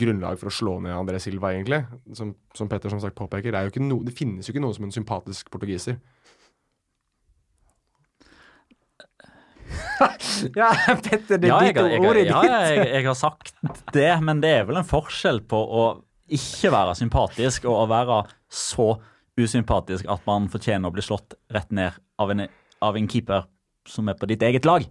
[0.00, 1.82] grunnlag for å slå ned André Silva, egentlig.
[2.16, 3.54] Som, som Petter som sagt påpeker.
[3.54, 5.98] Det, no, det, finnes jo ikke noe som en sympatisk portugiser.
[10.58, 10.70] ja,
[11.04, 12.34] Petter, det er ja, ditt jeg, jeg, ordet ditt.
[12.34, 13.54] Ja, jeg, jeg har sagt
[13.94, 15.84] det, men det er vel en forskjell på å
[16.30, 18.22] ikke være sympatisk og å være
[18.54, 18.92] så
[19.40, 22.44] usympatisk at man fortjener å bli slått rett ned av en
[22.82, 23.46] av en keeper
[23.88, 24.84] som er på ditt eget lag.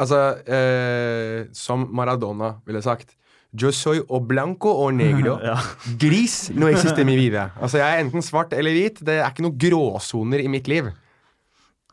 [0.00, 3.16] Altså, eh, som Maradona ville sagt
[3.50, 5.38] Yo soy o blanco o negro.
[5.48, 5.56] Ja.
[5.98, 7.48] Gris no existe mi vida.
[7.58, 9.00] Altså, jeg er enten svart eller hvit.
[9.02, 10.92] Det er ikke noen gråsoner i mitt liv.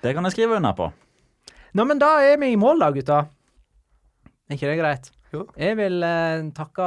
[0.03, 0.91] Det kan jeg skrive under på.
[1.73, 3.23] Nå, men da er vi i mål, da, gutta.
[4.47, 5.09] Er ikke det greit?
[5.33, 5.43] Jo.
[5.59, 6.85] Jeg vil eh, takke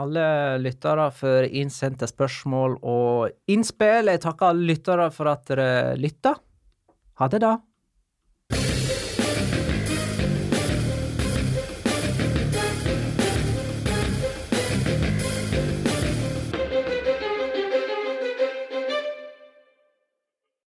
[0.00, 0.26] alle
[0.62, 4.08] lyttere for innsendte spørsmål og innspill.
[4.14, 5.68] Jeg takker alle lyttere for at dere
[6.00, 6.36] lytta.
[7.20, 7.56] Ha det, da.